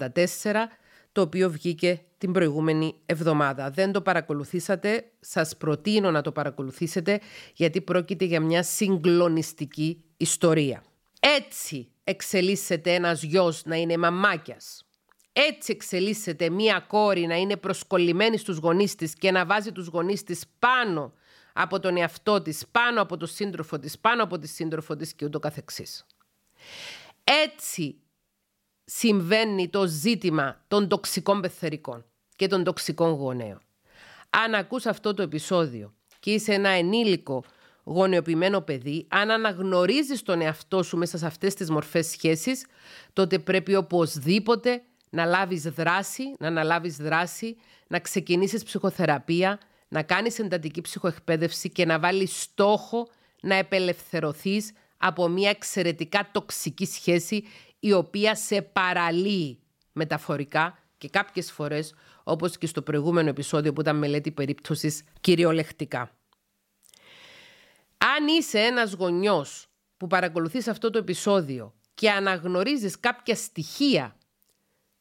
το 1.11 1.21
οποίο 1.21 1.49
βγήκε 1.49 2.01
την 2.25 2.33
προηγούμενη 2.33 2.95
εβδομάδα. 3.05 3.69
Δεν 3.69 3.91
το 3.91 4.01
παρακολουθήσατε, 4.01 5.11
σας 5.19 5.57
προτείνω 5.57 6.11
να 6.11 6.21
το 6.21 6.31
παρακολουθήσετε, 6.31 7.19
γιατί 7.53 7.81
πρόκειται 7.81 8.25
για 8.25 8.39
μια 8.39 8.63
συγκλονιστική 8.63 10.03
ιστορία. 10.17 10.83
Έτσι 11.19 11.91
εξελίσσεται 12.03 12.93
ένας 12.93 13.23
γιος 13.23 13.65
να 13.65 13.75
είναι 13.75 13.97
μαμάκιας. 13.97 14.85
Έτσι 15.33 15.71
εξελίσσεται 15.71 16.49
μία 16.49 16.85
κόρη 16.87 17.25
να 17.25 17.35
είναι 17.35 17.57
προσκολλημένη 17.57 18.37
στους 18.37 18.57
γονείς 18.57 18.95
της 18.95 19.13
και 19.13 19.31
να 19.31 19.45
βάζει 19.45 19.71
τους 19.71 19.87
γονείς 19.87 20.23
της 20.23 20.43
πάνω 20.59 21.13
από 21.53 21.79
τον 21.79 21.97
εαυτό 21.97 22.41
της, 22.41 22.67
πάνω 22.71 23.01
από 23.01 23.17
τον 23.17 23.27
σύντροφο 23.27 23.79
της, 23.79 23.99
πάνω 23.99 24.23
από 24.23 24.39
τη 24.39 24.47
σύντροφο 24.47 24.95
της 24.95 25.13
και 25.13 25.25
ούτω 25.25 25.39
καθεξής. 25.39 26.05
Έτσι 27.23 27.99
συμβαίνει 28.85 29.69
το 29.69 29.87
ζήτημα 29.87 30.63
των 30.67 30.87
τοξικών 30.87 31.41
πεθερικών 31.41 32.05
και 32.35 32.47
των 32.47 32.63
τοξικών 32.63 33.11
γονέων. 33.11 33.59
Αν 34.29 34.53
ακούς 34.53 34.85
αυτό 34.85 35.13
το 35.13 35.21
επεισόδιο 35.21 35.93
και 36.19 36.31
είσαι 36.31 36.53
ένα 36.53 36.69
ενήλικο 36.69 37.43
γονεοποιημένο 37.83 38.61
παιδί, 38.61 39.07
αν 39.09 39.31
αναγνωρίζεις 39.31 40.23
τον 40.23 40.41
εαυτό 40.41 40.83
σου 40.83 40.97
μέσα 40.97 41.17
σε 41.17 41.25
αυτές 41.25 41.53
τις 41.53 41.69
μορφές 41.69 42.07
σχέσης, 42.07 42.65
τότε 43.13 43.39
πρέπει 43.39 43.75
οπωσδήποτε 43.75 44.81
να 45.09 45.25
λάβεις 45.25 45.61
δράση, 45.63 46.23
να 46.39 46.47
αναλάβεις 46.47 46.95
δράση, 46.95 47.57
να 47.87 47.99
ξεκινήσεις 47.99 48.63
ψυχοθεραπεία, 48.63 49.59
να 49.87 50.03
κάνεις 50.03 50.39
εντατική 50.39 50.81
ψυχοεκπαίδευση 50.81 51.69
και 51.69 51.85
να 51.85 51.99
βάλεις 51.99 52.41
στόχο 52.41 53.07
να 53.41 53.55
επελευθερωθείς 53.55 54.71
από 54.97 55.27
μια 55.27 55.49
εξαιρετικά 55.49 56.29
τοξική 56.31 56.85
σχέση 56.85 57.43
η 57.79 57.93
οποία 57.93 58.35
σε 58.35 58.61
παραλύει 58.61 59.59
μεταφορικά 59.91 60.77
και 60.97 61.09
κάποιες 61.09 61.51
φορές, 61.51 61.93
όπως 62.27 62.57
και 62.57 62.67
στο 62.67 62.81
προηγούμενο 62.81 63.29
επεισόδιο 63.29 63.73
που 63.73 63.81
ήταν 63.81 63.97
μελέτη 63.97 64.31
περίπτωσης, 64.31 65.03
κυριολεκτικά. 65.21 66.17
Αν 67.97 68.27
είσαι 68.27 68.59
ένας 68.59 68.93
γονιός 68.93 69.67
που 69.97 70.07
παρακολουθείς 70.07 70.67
αυτό 70.67 70.89
το 70.89 70.97
επεισόδιο 70.97 71.73
και 71.93 72.11
αναγνωρίζεις 72.11 72.99
κάποια 72.99 73.35
στοιχεία 73.35 74.15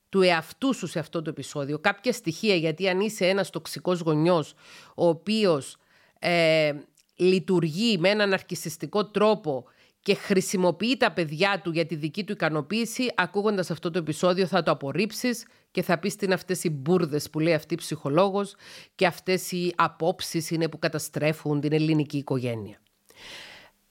του 0.08 0.22
εαυτού 0.22 0.74
σου 0.74 0.86
σε 0.86 0.98
αυτό 0.98 1.22
το 1.22 1.30
επεισόδιο, 1.30 1.78
κάποια 1.78 2.12
στοιχεία, 2.12 2.54
γιατί 2.54 2.88
αν 2.88 3.00
είσαι 3.00 3.26
ένας 3.26 3.50
τοξικός 3.50 4.00
γονιός, 4.00 4.54
ο 4.94 5.08
οποίος 5.08 5.76
ε, 6.18 6.72
λειτουργεί 7.16 7.98
με 7.98 8.08
έναν 8.08 8.32
αρκισιστικό 8.32 9.06
τρόπο 9.06 9.64
και 10.04 10.14
χρησιμοποιεί 10.14 10.96
τα 10.96 11.12
παιδιά 11.12 11.60
του 11.60 11.70
για 11.70 11.86
τη 11.86 11.94
δική 11.94 12.24
του 12.24 12.32
ικανοποίηση, 12.32 13.12
ακούγοντας 13.14 13.70
αυτό 13.70 13.90
το 13.90 13.98
επεισόδιο 13.98 14.46
θα 14.46 14.62
το 14.62 14.70
απορρίψεις 14.70 15.46
και 15.70 15.82
θα 15.82 15.98
πεις 15.98 16.16
τι 16.16 16.24
είναι 16.24 16.34
αυτές 16.34 16.64
οι 16.64 16.70
μπουρδες 16.70 17.30
που 17.30 17.40
λέει 17.40 17.54
αυτή 17.54 17.74
η 17.74 17.76
ψυχολόγος 17.76 18.54
και 18.94 19.06
αυτές 19.06 19.52
οι 19.52 19.72
απόψεις 19.76 20.50
είναι 20.50 20.68
που 20.68 20.78
καταστρέφουν 20.78 21.60
την 21.60 21.72
ελληνική 21.72 22.16
οικογένεια. 22.16 22.80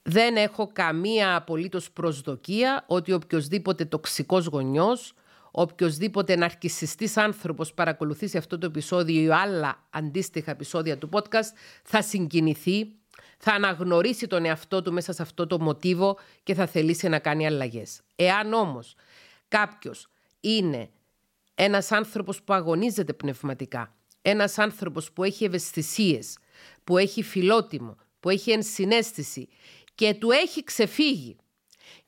Δεν 0.02 0.36
έχω 0.36 0.70
καμία 0.72 1.36
απολύτως 1.36 1.90
προσδοκία 1.90 2.84
ότι 2.86 3.12
οποιοδήποτε 3.12 3.84
τοξικός 3.84 4.46
γονιός, 4.46 5.14
οποιοδήποτε 5.50 6.36
ναρκισιστής 6.36 7.16
άνθρωπος 7.16 7.74
παρακολουθήσει 7.74 8.36
αυτό 8.36 8.58
το 8.58 8.66
επεισόδιο 8.66 9.22
ή 9.22 9.30
άλλα 9.30 9.86
αντίστοιχα 9.90 10.50
επεισόδια 10.50 10.98
του 10.98 11.08
podcast 11.12 11.52
θα 11.82 12.02
συγκινηθεί, 12.02 12.94
θα 13.38 13.52
αναγνωρίσει 13.52 14.26
τον 14.26 14.44
εαυτό 14.44 14.82
του 14.82 14.92
μέσα 14.92 15.12
σε 15.12 15.22
αυτό 15.22 15.46
το 15.46 15.60
μοτίβο 15.60 16.18
και 16.42 16.54
θα 16.54 16.66
θελήσει 16.66 17.08
να 17.08 17.18
κάνει 17.18 17.46
αλλαγές. 17.46 18.00
Εάν 18.16 18.52
όμως 18.52 18.94
κάποιος 19.48 20.08
είναι 20.40 20.90
ένας 21.54 21.92
άνθρωπος 21.92 22.42
που 22.42 22.52
αγωνίζεται 22.52 23.12
πνευματικά, 23.12 23.94
ένας 24.22 24.58
άνθρωπος 24.58 25.12
που 25.12 25.24
έχει 25.24 25.44
ευαισθησίες, 25.44 26.38
που 26.84 26.98
έχει 26.98 27.22
φιλότιμο, 27.22 27.96
που 28.20 28.30
έχει 28.30 28.50
ενσυναίσθηση 28.50 29.48
και 29.94 30.14
του 30.14 30.30
έχει 30.30 30.64
ξεφύγει 30.64 31.36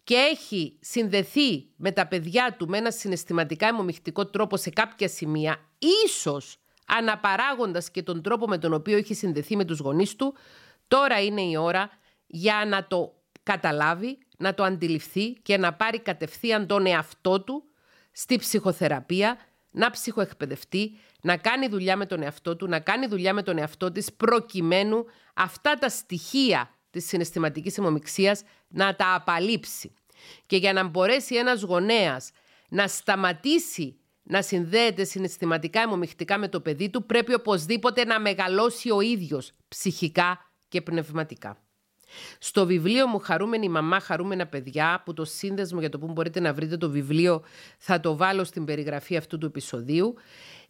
και 0.05 0.15
έχει 0.15 0.79
συνδεθεί 0.81 1.67
με 1.77 1.93
τα 1.93 2.07
παιδιά 2.07 2.57
του 2.59 2.69
με 2.69 2.79
ένα 2.79 2.91
συναισθηματικά 2.91 3.67
αιμομιχτικό 3.67 4.27
τρόπο 4.27 4.57
σε 4.57 4.71
κάποια 4.71 5.09
σημεία, 5.09 5.57
ίσως 6.05 6.59
αναπαράγοντας 6.87 7.91
και 7.91 8.03
τον 8.03 8.23
τρόπο 8.23 8.47
με 8.47 8.59
τον 8.59 8.73
οποίο 8.73 8.97
έχει 8.97 9.15
συνδεθεί 9.15 9.57
με 9.57 9.65
τους 9.65 9.79
γονείς 9.79 10.17
του, 10.17 10.35
τώρα 10.88 11.22
είναι 11.22 11.42
η 11.42 11.57
ώρα 11.57 11.90
για 12.27 12.64
να 12.66 12.87
το 12.87 13.14
καταλάβει, 13.42 14.18
να 14.38 14.55
το 14.55 14.62
αντιληφθεί 14.62 15.33
και 15.33 15.57
να 15.57 15.75
πάρει 15.75 15.99
κατευθείαν 15.99 16.66
τον 16.66 16.87
εαυτό 16.87 17.40
του 17.40 17.64
στη 18.12 18.37
ψυχοθεραπεία, 18.37 19.37
να 19.70 19.90
ψυχοεκπαιδευτεί, 19.90 20.99
να 21.22 21.37
κάνει 21.37 21.68
δουλειά 21.68 21.96
με 21.96 22.07
τον 22.07 22.22
εαυτό 22.22 22.57
του, 22.57 22.68
να 22.68 22.81
κάνει 22.81 23.07
δουλειά 23.07 23.35
με 23.35 23.42
τον 23.42 23.59
εαυτό 23.59 23.92
της 23.92 24.12
προκειμένου 24.12 25.05
αυτά 25.35 25.75
τα 25.75 25.88
στοιχεία 25.88 26.70
της 26.90 27.07
συναισθηματικής 27.07 27.79
αιμομιξίας 27.79 28.42
να 28.68 28.96
τα 28.96 29.14
απαλείψει. 29.14 29.94
Και 30.46 30.57
για 30.57 30.72
να 30.72 30.85
μπορέσει 30.85 31.35
ένας 31.35 31.62
γονέας 31.62 32.31
να 32.68 32.88
σταματήσει 32.88 34.01
να 34.22 34.42
συνδέεται 34.42 35.05
συναισθηματικά 35.05 35.81
αιμομιχτικά 35.81 36.38
με 36.38 36.49
το 36.49 36.61
παιδί 36.61 36.90
του, 36.90 37.07
πρέπει 37.07 37.35
οπωσδήποτε 37.35 38.05
να 38.05 38.20
μεγαλώσει 38.20 38.90
ο 38.90 39.01
ίδιος 39.01 39.53
ψυχικά 39.68 40.45
και 40.68 40.83
πνευματικά. 40.83 41.61
Στο 42.38 42.66
βιβλίο 42.66 43.07
μου 43.07 43.18
«Χαρούμενη 43.18 43.68
μαμά, 43.68 44.00
χαρούμενα 44.00 44.46
παιδιά» 44.46 45.02
που 45.05 45.12
το 45.12 45.24
σύνδεσμο 45.24 45.81
για 45.81 45.88
το 45.88 45.98
που 45.98 46.07
μπορείτε 46.07 46.40
να 46.40 46.55
βρείτε 46.55 46.76
το 46.76 46.90
βιβλίο 46.90 47.42
θα 47.79 48.00
το 48.00 48.16
βάλω 48.16 48.44
στην 48.44 48.64
περιγραφή 48.64 49.16
αυτού 49.16 49.38
του 49.38 49.46
επεισοδίου 49.46 50.14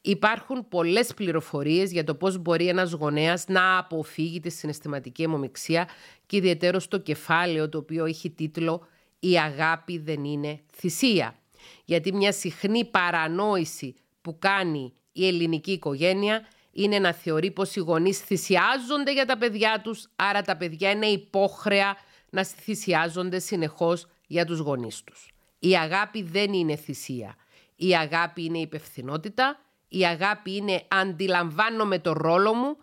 Υπάρχουν 0.08 0.68
πολλές 0.68 1.14
πληροφορίες 1.14 1.92
για 1.92 2.04
το 2.04 2.14
πώς 2.14 2.38
μπορεί 2.38 2.68
ένας 2.68 2.92
γονέας 2.92 3.44
να 3.48 3.78
αποφύγει 3.78 4.40
τη 4.40 4.50
συναισθηματική 4.50 5.22
αιμομιξία 5.22 5.88
και 6.26 6.36
ιδιαίτερο 6.36 6.78
στο 6.78 6.98
κεφάλαιο 6.98 7.68
το 7.68 7.78
οποίο 7.78 8.04
έχει 8.04 8.30
τίτλο 8.30 8.86
Η 9.18 9.38
αγάπη 9.38 9.98
δεν 9.98 10.24
είναι 10.24 10.60
θυσία. 10.72 11.36
Γιατί 11.84 12.12
μια 12.12 12.32
συχνή 12.32 12.84
παρανόηση 12.84 13.94
που 14.22 14.38
κάνει 14.38 14.92
η 15.12 15.26
ελληνική 15.26 15.72
οικογένεια 15.72 16.46
είναι 16.76 16.98
να 16.98 17.12
θεωρεί 17.12 17.50
πως 17.50 17.76
οι 17.76 17.80
γονείς 17.80 18.18
θυσιάζονται 18.18 19.12
για 19.12 19.26
τα 19.26 19.38
παιδιά 19.38 19.80
τους, 19.84 20.08
άρα 20.16 20.42
τα 20.42 20.56
παιδιά 20.56 20.90
είναι 20.90 21.06
υπόχρεα 21.06 21.96
να 22.30 22.44
θυσιάζονται 22.44 23.38
συνεχώς 23.38 24.06
για 24.26 24.44
τους 24.44 24.58
γονείς 24.58 25.02
τους. 25.04 25.30
Η 25.58 25.76
αγάπη 25.76 26.22
δεν 26.22 26.52
είναι 26.52 26.76
θυσία. 26.76 27.36
Η 27.76 27.96
αγάπη 27.96 28.44
είναι 28.44 28.58
υπευθυνότητα. 28.58 29.60
Η 29.88 30.04
αγάπη 30.06 30.56
είναι 30.56 30.82
αντιλαμβάνομαι 30.88 31.98
το 31.98 32.12
ρόλο 32.12 32.54
μου 32.54 32.76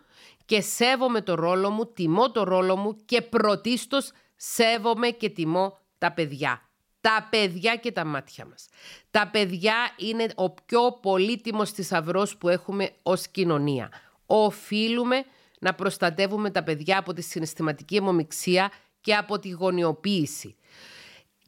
και 0.46 0.62
σέβομαι 0.62 1.22
το 1.22 1.36
ρόλο 1.36 1.70
μου, 1.70 1.86
τιμώ 1.86 2.32
το 2.32 2.44
ρόλο 2.44 2.76
μου 2.76 2.96
και 3.06 3.22
πρωτίστως 3.22 4.12
σέβομαι 4.36 5.10
και 5.10 5.30
τιμώ 5.30 5.78
τα 5.98 6.12
παιδιά. 6.12 6.62
Τα 7.04 7.28
παιδιά 7.30 7.76
και 7.76 7.92
τα 7.92 8.06
μάτια 8.06 8.46
μας. 8.46 8.68
Τα 9.12 9.30
παιδιά 9.32 9.76
είναι 9.98 10.28
ο 10.36 10.50
πιο 10.50 10.92
πολύτιμος 11.02 11.72
θησαυρός 11.72 12.38
που 12.38 12.50
έχουμε 12.50 12.92
ως 13.04 13.28
κοινωνία. 13.28 13.92
Οφείλουμε 14.26 15.26
να 15.60 15.74
προστατεύουμε 15.74 16.50
τα 16.52 16.64
παιδιά 16.64 16.98
από 16.98 17.14
τη 17.14 17.22
συναισθηματική 17.22 17.96
αιμομιξία 17.96 18.72
και 19.02 19.16
από 19.16 19.40
τη 19.40 19.50
γονιοποίηση. 19.50 20.56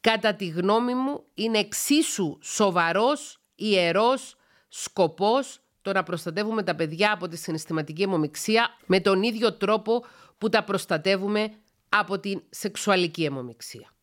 Κατά 0.00 0.34
τη 0.34 0.46
γνώμη 0.46 0.94
μου 0.94 1.24
είναι 1.34 1.58
εξίσου 1.58 2.38
σοβαρός, 2.42 3.40
ιερός 3.54 4.36
σκοπός 4.68 5.60
το 5.82 5.92
να 5.92 6.02
προστατεύουμε 6.02 6.62
τα 6.62 6.74
παιδιά 6.74 7.12
από 7.12 7.28
τη 7.28 7.36
συναισθηματική 7.36 8.02
αιμομιξία 8.02 8.68
με 8.86 9.00
τον 9.00 9.22
ίδιο 9.22 9.52
τρόπο 9.52 10.04
που 10.38 10.48
τα 10.48 10.64
προστατεύουμε 10.64 11.52
από 11.88 12.18
τη 12.18 12.36
σεξουαλική 12.50 13.24
αιμομιξία. 13.24 13.95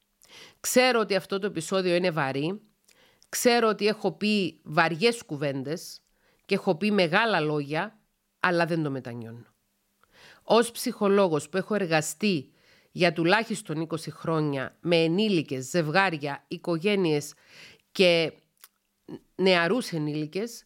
Ξέρω 0.68 1.00
ότι 1.00 1.16
αυτό 1.16 1.40
το 1.40 1.48
επεισόδιο 1.48 1.96
είναι 1.96 2.12
βαρύ, 2.12 2.62
ξέρω 3.30 3.68
ότι 3.68 3.88
έχω 3.88 4.12
πει 4.12 4.60
βαριές 4.64 5.24
κουβέντες 5.24 6.02
και 6.46 6.56
έχω 6.56 6.76
πει 6.76 6.92
μεγάλα 6.92 7.40
λόγια, 7.40 8.00
αλλά 8.40 8.66
δεν 8.66 8.84
το 8.84 8.92
μετανιώνω. 8.92 9.46
Ως 10.44 10.72
ψυχολόγος 10.72 11.50
που 11.50 11.58
έχω 11.58 11.76
εργαστεί 11.76 12.54
για 12.92 13.14
τουλάχιστον 13.14 13.88
20 13.90 13.96
χρόνια 14.10 14.78
με 14.82 14.96
ενήλικες, 14.96 15.66
ζευγάρια, 15.66 16.46
οικογένειες 16.48 17.34
και 17.92 18.34
νεαρούς 19.36 19.92
ενήλικες, 19.92 20.66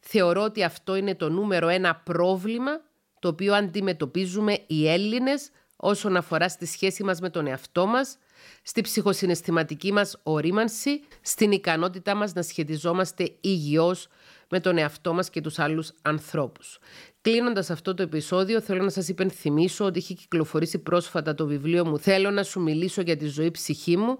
θεωρώ 0.00 0.42
ότι 0.42 0.62
αυτό 0.64 0.94
είναι 0.94 1.14
το 1.14 1.28
νούμερο 1.28 1.68
ένα 1.68 1.96
πρόβλημα 1.96 2.80
το 3.18 3.28
οποίο 3.28 3.54
αντιμετωπίζουμε 3.54 4.64
οι 4.66 4.88
Έλληνες 4.88 5.50
όσον 5.76 6.16
αφορά 6.16 6.48
στη 6.48 6.66
σχέση 6.66 7.04
μας 7.04 7.20
με 7.20 7.30
τον 7.30 7.46
εαυτό 7.46 7.86
μας, 7.86 8.18
στη 8.62 8.80
ψυχοσυναισθηματική 8.80 9.92
μας 9.92 10.20
ορίμανση, 10.22 11.00
στην 11.20 11.52
ικανότητά 11.52 12.14
μας 12.14 12.32
να 12.32 12.42
σχετιζόμαστε 12.42 13.32
υγιώς 13.40 14.08
με 14.48 14.60
τον 14.60 14.78
εαυτό 14.78 15.12
μας 15.12 15.30
και 15.30 15.40
τους 15.40 15.58
άλλους 15.58 15.92
ανθρώπους. 16.02 16.78
Κλείνοντας 17.20 17.70
αυτό 17.70 17.94
το 17.94 18.02
επεισόδιο, 18.02 18.60
θέλω 18.60 18.82
να 18.82 18.90
σας 18.90 19.08
υπενθυμίσω 19.08 19.84
ότι 19.84 19.98
έχει 19.98 20.14
κυκλοφορήσει 20.14 20.78
πρόσφατα 20.78 21.34
το 21.34 21.46
βιβλίο 21.46 21.86
μου 21.86 21.98
Θέλω 21.98 22.30
να 22.30 22.42
σου 22.42 22.60
μιλήσω 22.60 23.00
για 23.00 23.16
τη 23.16 23.26
ζωή 23.26 23.50
ψυχή 23.50 23.96
μου, 23.96 24.18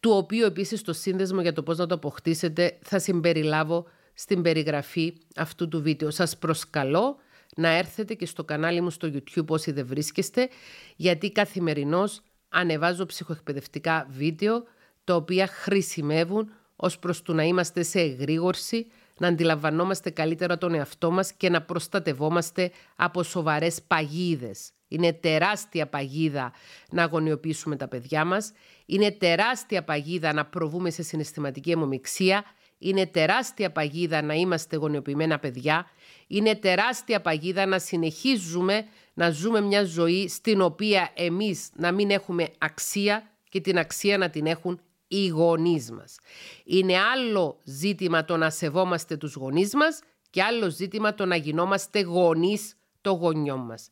του 0.00 0.10
οποίου 0.10 0.44
επίσης 0.44 0.82
το 0.82 0.92
σύνδεσμο 0.92 1.40
για 1.40 1.52
το 1.52 1.62
πώς 1.62 1.78
να 1.78 1.86
το 1.86 1.94
αποκτήσετε 1.94 2.78
θα 2.82 2.98
συμπεριλάβω 2.98 3.86
στην 4.14 4.42
περιγραφή 4.42 5.14
αυτού 5.36 5.68
του 5.68 5.82
βίντεο. 5.82 6.10
Σας 6.10 6.38
προσκαλώ 6.38 7.16
να 7.56 7.68
έρθετε 7.68 8.14
και 8.14 8.26
στο 8.26 8.44
κανάλι 8.44 8.80
μου 8.80 8.90
στο 8.90 9.10
YouTube 9.12 9.46
όσοι 9.46 9.72
δεν 9.72 9.86
βρίσκεστε, 9.86 10.48
γιατί 10.96 11.30
καθημερινώς 11.30 12.22
ανεβάζω 12.48 13.06
ψυχοεκπαιδευτικά 13.06 14.06
βίντεο, 14.10 14.64
τα 15.04 15.14
οποία 15.14 15.46
χρησιμεύουν 15.46 16.50
ως 16.76 16.98
προς 16.98 17.22
το 17.22 17.32
να 17.32 17.42
είμαστε 17.42 17.82
σε 17.82 18.00
εγρήγορση, 18.00 18.86
να 19.18 19.28
αντιλαμβανόμαστε 19.28 20.10
καλύτερα 20.10 20.58
τον 20.58 20.74
εαυτό 20.74 21.10
μας 21.10 21.32
και 21.32 21.50
να 21.50 21.62
προστατευόμαστε 21.62 22.70
από 22.96 23.22
σοβαρές 23.22 23.82
παγίδες. 23.82 24.70
Είναι 24.88 25.12
τεράστια 25.12 25.86
παγίδα 25.86 26.52
να 26.90 27.02
αγωνιοποιήσουμε 27.02 27.76
τα 27.76 27.88
παιδιά 27.88 28.24
μας. 28.24 28.52
Είναι 28.86 29.10
τεράστια 29.10 29.84
παγίδα 29.84 30.32
να 30.32 30.46
προβούμε 30.46 30.90
σε 30.90 31.02
συναισθηματική 31.02 31.70
αιμομιξία. 31.70 32.44
Είναι 32.78 33.06
τεράστια 33.06 33.72
παγίδα 33.72 34.22
να 34.22 34.34
είμαστε 34.34 34.76
γονιοποιημένα 34.76 35.38
παιδιά. 35.38 35.86
Είναι 36.26 36.54
τεράστια 36.54 37.20
παγίδα 37.20 37.66
να 37.66 37.78
συνεχίζουμε 37.78 38.86
να 39.14 39.30
ζούμε 39.30 39.60
μια 39.60 39.84
ζωή 39.84 40.28
στην 40.28 40.60
οποία 40.60 41.10
εμείς 41.14 41.70
να 41.74 41.92
μην 41.92 42.10
έχουμε 42.10 42.48
αξία 42.58 43.30
και 43.48 43.60
την 43.60 43.78
αξία 43.78 44.18
να 44.18 44.30
την 44.30 44.46
έχουν 44.46 44.80
οι 45.08 45.26
γονείς 45.26 45.90
μας. 45.90 46.18
Είναι 46.64 46.98
άλλο 46.98 47.60
ζήτημα 47.64 48.24
το 48.24 48.36
να 48.36 48.50
σεβόμαστε 48.50 49.16
τους 49.16 49.34
γονείς 49.34 49.74
μας 49.74 50.00
και 50.30 50.42
άλλο 50.42 50.70
ζήτημα 50.70 51.14
το 51.14 51.26
να 51.26 51.36
γινόμαστε 51.36 52.00
γονείς 52.00 52.76
το 53.00 53.10
γονιό 53.10 53.56
μας. 53.56 53.88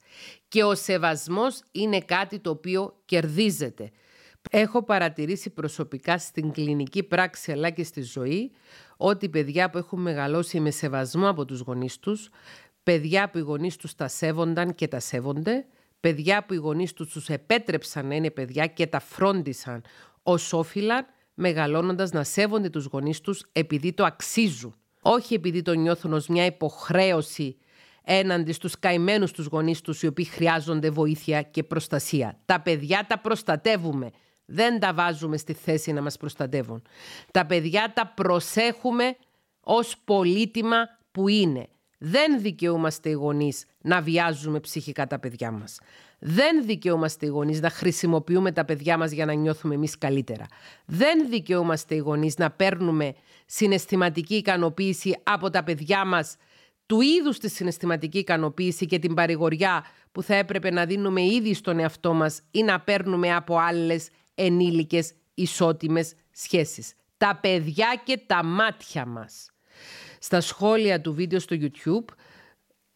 Και 0.49 0.64
ο 0.64 0.75
σεβασμός 0.75 1.61
είναι 1.73 2.01
κάτι 2.01 2.38
το 2.38 2.51
οποίο 2.51 3.01
κερδίζεται. 3.05 3.90
Έχω 4.51 4.83
παρατηρήσει 4.83 5.51
προσωπικά 5.51 6.19
στην 6.19 6.51
κλινική 6.53 7.03
πράξη 7.03 7.53
αλλά 7.53 7.71
και 7.71 7.85
στη 7.85 8.03
ζωή 8.03 8.53
ότι 8.97 9.29
παιδιά 9.29 9.71
που 9.71 9.79
έχουν 9.79 10.01
μεγαλώσει 10.01 10.61
με 10.61 10.71
σεβασμό 10.71 11.29
από 11.29 11.45
τους 11.45 11.61
γονείς 11.61 11.99
τους, 11.99 12.31
παιδιά 12.83 13.31
που 13.31 13.39
οι 13.39 13.41
γονείς 13.41 13.77
τους 13.77 13.95
τα 13.95 14.09
σέβονταν 14.09 14.75
και 14.75 14.89
τα 14.89 15.01
σέβονται, 15.01 15.67
παιδιά 16.01 16.45
που 16.45 16.55
οι 16.55 16.57
γονείς 16.57 16.93
τους 16.93 17.13
τους 17.13 17.29
επέτρεψαν 17.29 18.07
να 18.07 18.15
είναι 18.15 18.31
παιδιά 18.31 18.67
και 18.67 18.87
τα 18.87 19.01
φρόντισαν 19.01 19.85
ως 20.23 20.53
όφυλαν, 20.53 21.07
μεγαλώνοντας 21.35 22.11
να 22.11 22.25
σέβονται 22.25 22.71
τους 22.71 22.85
γονείς 22.85 23.21
τους 23.21 23.45
επειδή 23.53 23.93
το 23.93 24.05
αξίζουν. 24.05 24.75
Όχι 25.03 25.35
επειδή 25.35 25.63
το 25.63 25.75
νιώθουν 25.75 26.13
ως 26.13 26.27
μια 26.27 26.45
υποχρέωση 26.45 27.57
έναντι 28.05 28.53
στους 28.53 28.79
καημένους 28.79 29.33
τους 29.33 29.47
γονείς 29.47 29.81
τους 29.81 30.03
οι 30.03 30.07
οποίοι 30.07 30.25
χρειάζονται 30.25 30.91
βοήθεια 30.91 31.43
και 31.43 31.63
προστασία. 31.63 32.39
Τα 32.47 32.61
παιδιά 32.61 33.07
τα 33.09 33.19
προστατεύουμε. 33.19 34.11
Δεν 34.45 34.81
τα 34.81 34.95
βάζουμε 34.95 35.37
στη 35.37 35.53
θέση 35.53 35.93
να 35.93 36.03
μας 36.03 36.17
προστατεύουν. 36.17 36.83
Τα 37.31 37.47
παιδιά 37.47 37.93
τα 37.95 38.13
προσέχουμε 38.15 39.17
ως 39.61 39.97
πολύτιμα 40.05 40.77
που 41.13 41.29
είναι. 41.29 41.69
Δεν 41.99 42.41
δικαιούμαστε 42.41 43.09
οι 43.09 43.13
γονείς 43.13 43.65
να 43.81 44.01
βιάζουμε 44.01 44.61
ψυχικά 44.61 45.07
τα 45.07 45.19
παιδιά 45.19 45.51
μας. 45.51 45.79
Δεν 46.19 46.65
δικαιούμαστε 46.65 47.27
οι 47.27 47.29
γονείς 47.29 47.61
να 47.61 47.71
χρησιμοποιούμε 47.71 48.53
τα 48.53 48.65
παιδιά 48.65 48.99
μας 48.99 49.11
για 49.11 49.27
να 49.27 49.33
νιώθουμε 49.33 49.75
εμείς 49.75 49.99
καλύτερα. 49.99 50.47
Δεν 50.87 51.29
δικαιούμαστε 51.29 51.95
οι 51.95 51.99
γονείς 51.99 52.39
να 52.39 52.51
παίρνουμε 52.51 53.15
συναισθηματική 53.47 54.35
ικανοποίηση 54.35 55.17
από 55.23 55.51
τα 55.51 55.65
παιδιά 55.65 56.05
μας 56.05 56.37
του 56.87 57.01
είδους 57.01 57.39
της 57.39 57.53
συναισθηματική 57.53 58.19
ικανοποίηση 58.19 58.87
και 58.87 58.99
την 58.99 59.15
παρηγοριά 59.15 59.85
που 60.13 60.23
θα 60.23 60.35
έπρεπε 60.35 60.71
να 60.71 60.85
δίνουμε 60.85 61.23
ήδη 61.23 61.55
στον 61.55 61.79
εαυτό 61.79 62.13
μας 62.13 62.43
ή 62.51 62.63
να 62.63 62.81
παίρνουμε 62.81 63.35
από 63.35 63.59
άλλες 63.59 64.09
ενήλικες 64.35 65.12
ισότιμες 65.35 66.14
σχέσεις. 66.31 66.92
Τα 67.16 67.38
παιδιά 67.42 68.03
και 68.05 68.20
τα 68.27 68.44
μάτια 68.44 69.07
μας. 69.07 69.51
Στα 70.18 70.40
σχόλια 70.40 71.01
του 71.01 71.14
βίντεο 71.14 71.38
στο 71.38 71.57
YouTube 71.61 72.14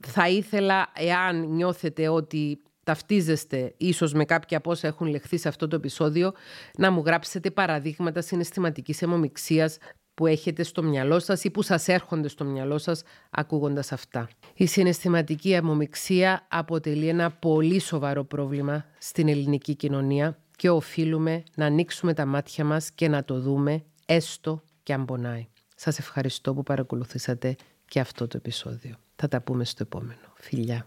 θα 0.07 0.29
ήθελα, 0.29 0.93
εάν 0.95 1.49
νιώθετε 1.49 2.09
ότι 2.09 2.63
ταυτίζεστε 2.85 3.75
ίσως 3.77 4.13
με 4.13 4.25
κάποια 4.25 4.59
από 4.59 4.71
όσα 4.71 4.87
έχουν 4.87 5.07
λεχθεί 5.07 5.39
σε 5.39 5.49
αυτό 5.49 5.69
το 5.69 5.77
επεισόδιο, 5.77 6.33
να 6.79 6.91
μου 6.91 7.03
γράψετε 7.07 7.51
παραδείγματα 7.51 8.21
συναισθηματικής 8.21 9.03
αιμομιξίας 9.03 9.79
που 10.15 10.27
έχετε 10.27 10.63
στο 10.63 10.83
μυαλό 10.83 11.19
σας 11.19 11.45
ή 11.45 11.51
που 11.51 11.63
σας 11.63 11.89
έρχονται 11.89 12.29
στο 12.29 12.45
μυαλό 12.45 12.79
σας 12.79 13.03
ακούγοντας 13.31 13.93
αυτά. 13.93 14.29
Η 14.55 14.67
συναισθηματική 14.67 15.53
αιμομιξία 15.53 16.47
αποτελεί 16.49 17.09
ένα 17.09 17.31
πολύ 17.31 17.81
σοβαρό 17.81 18.25
πρόβλημα 18.25 18.85
στην 18.99 19.29
ελληνική 19.29 19.75
κοινωνία 19.75 20.39
και 20.59 20.71
οφείλουμε 20.71 21.43
να 21.55 21.67
ανοίξουμε 21.67 22.15
τα 22.15 22.27
μάτια 22.27 22.65
μας 22.65 22.91
και 22.91 23.09
να 23.09 23.25
το 23.25 23.41
δούμε 23.41 23.85
έστω 24.07 24.63
και 24.83 24.93
αν 24.93 25.05
πονάει. 25.05 25.47
Σας 25.75 25.99
ευχαριστώ 25.99 26.55
που 26.55 26.63
παρακολουθήσατε 26.63 27.57
και 27.85 28.01
αυτό 28.01 28.27
το 28.27 28.37
επεισόδιο. 28.37 28.95
Θα 29.17 29.29
τα 29.29 29.41
πούμε 29.41 29.65
στο 29.65 29.83
επόμενο. 29.83 30.33
Φιλιά! 30.35 30.87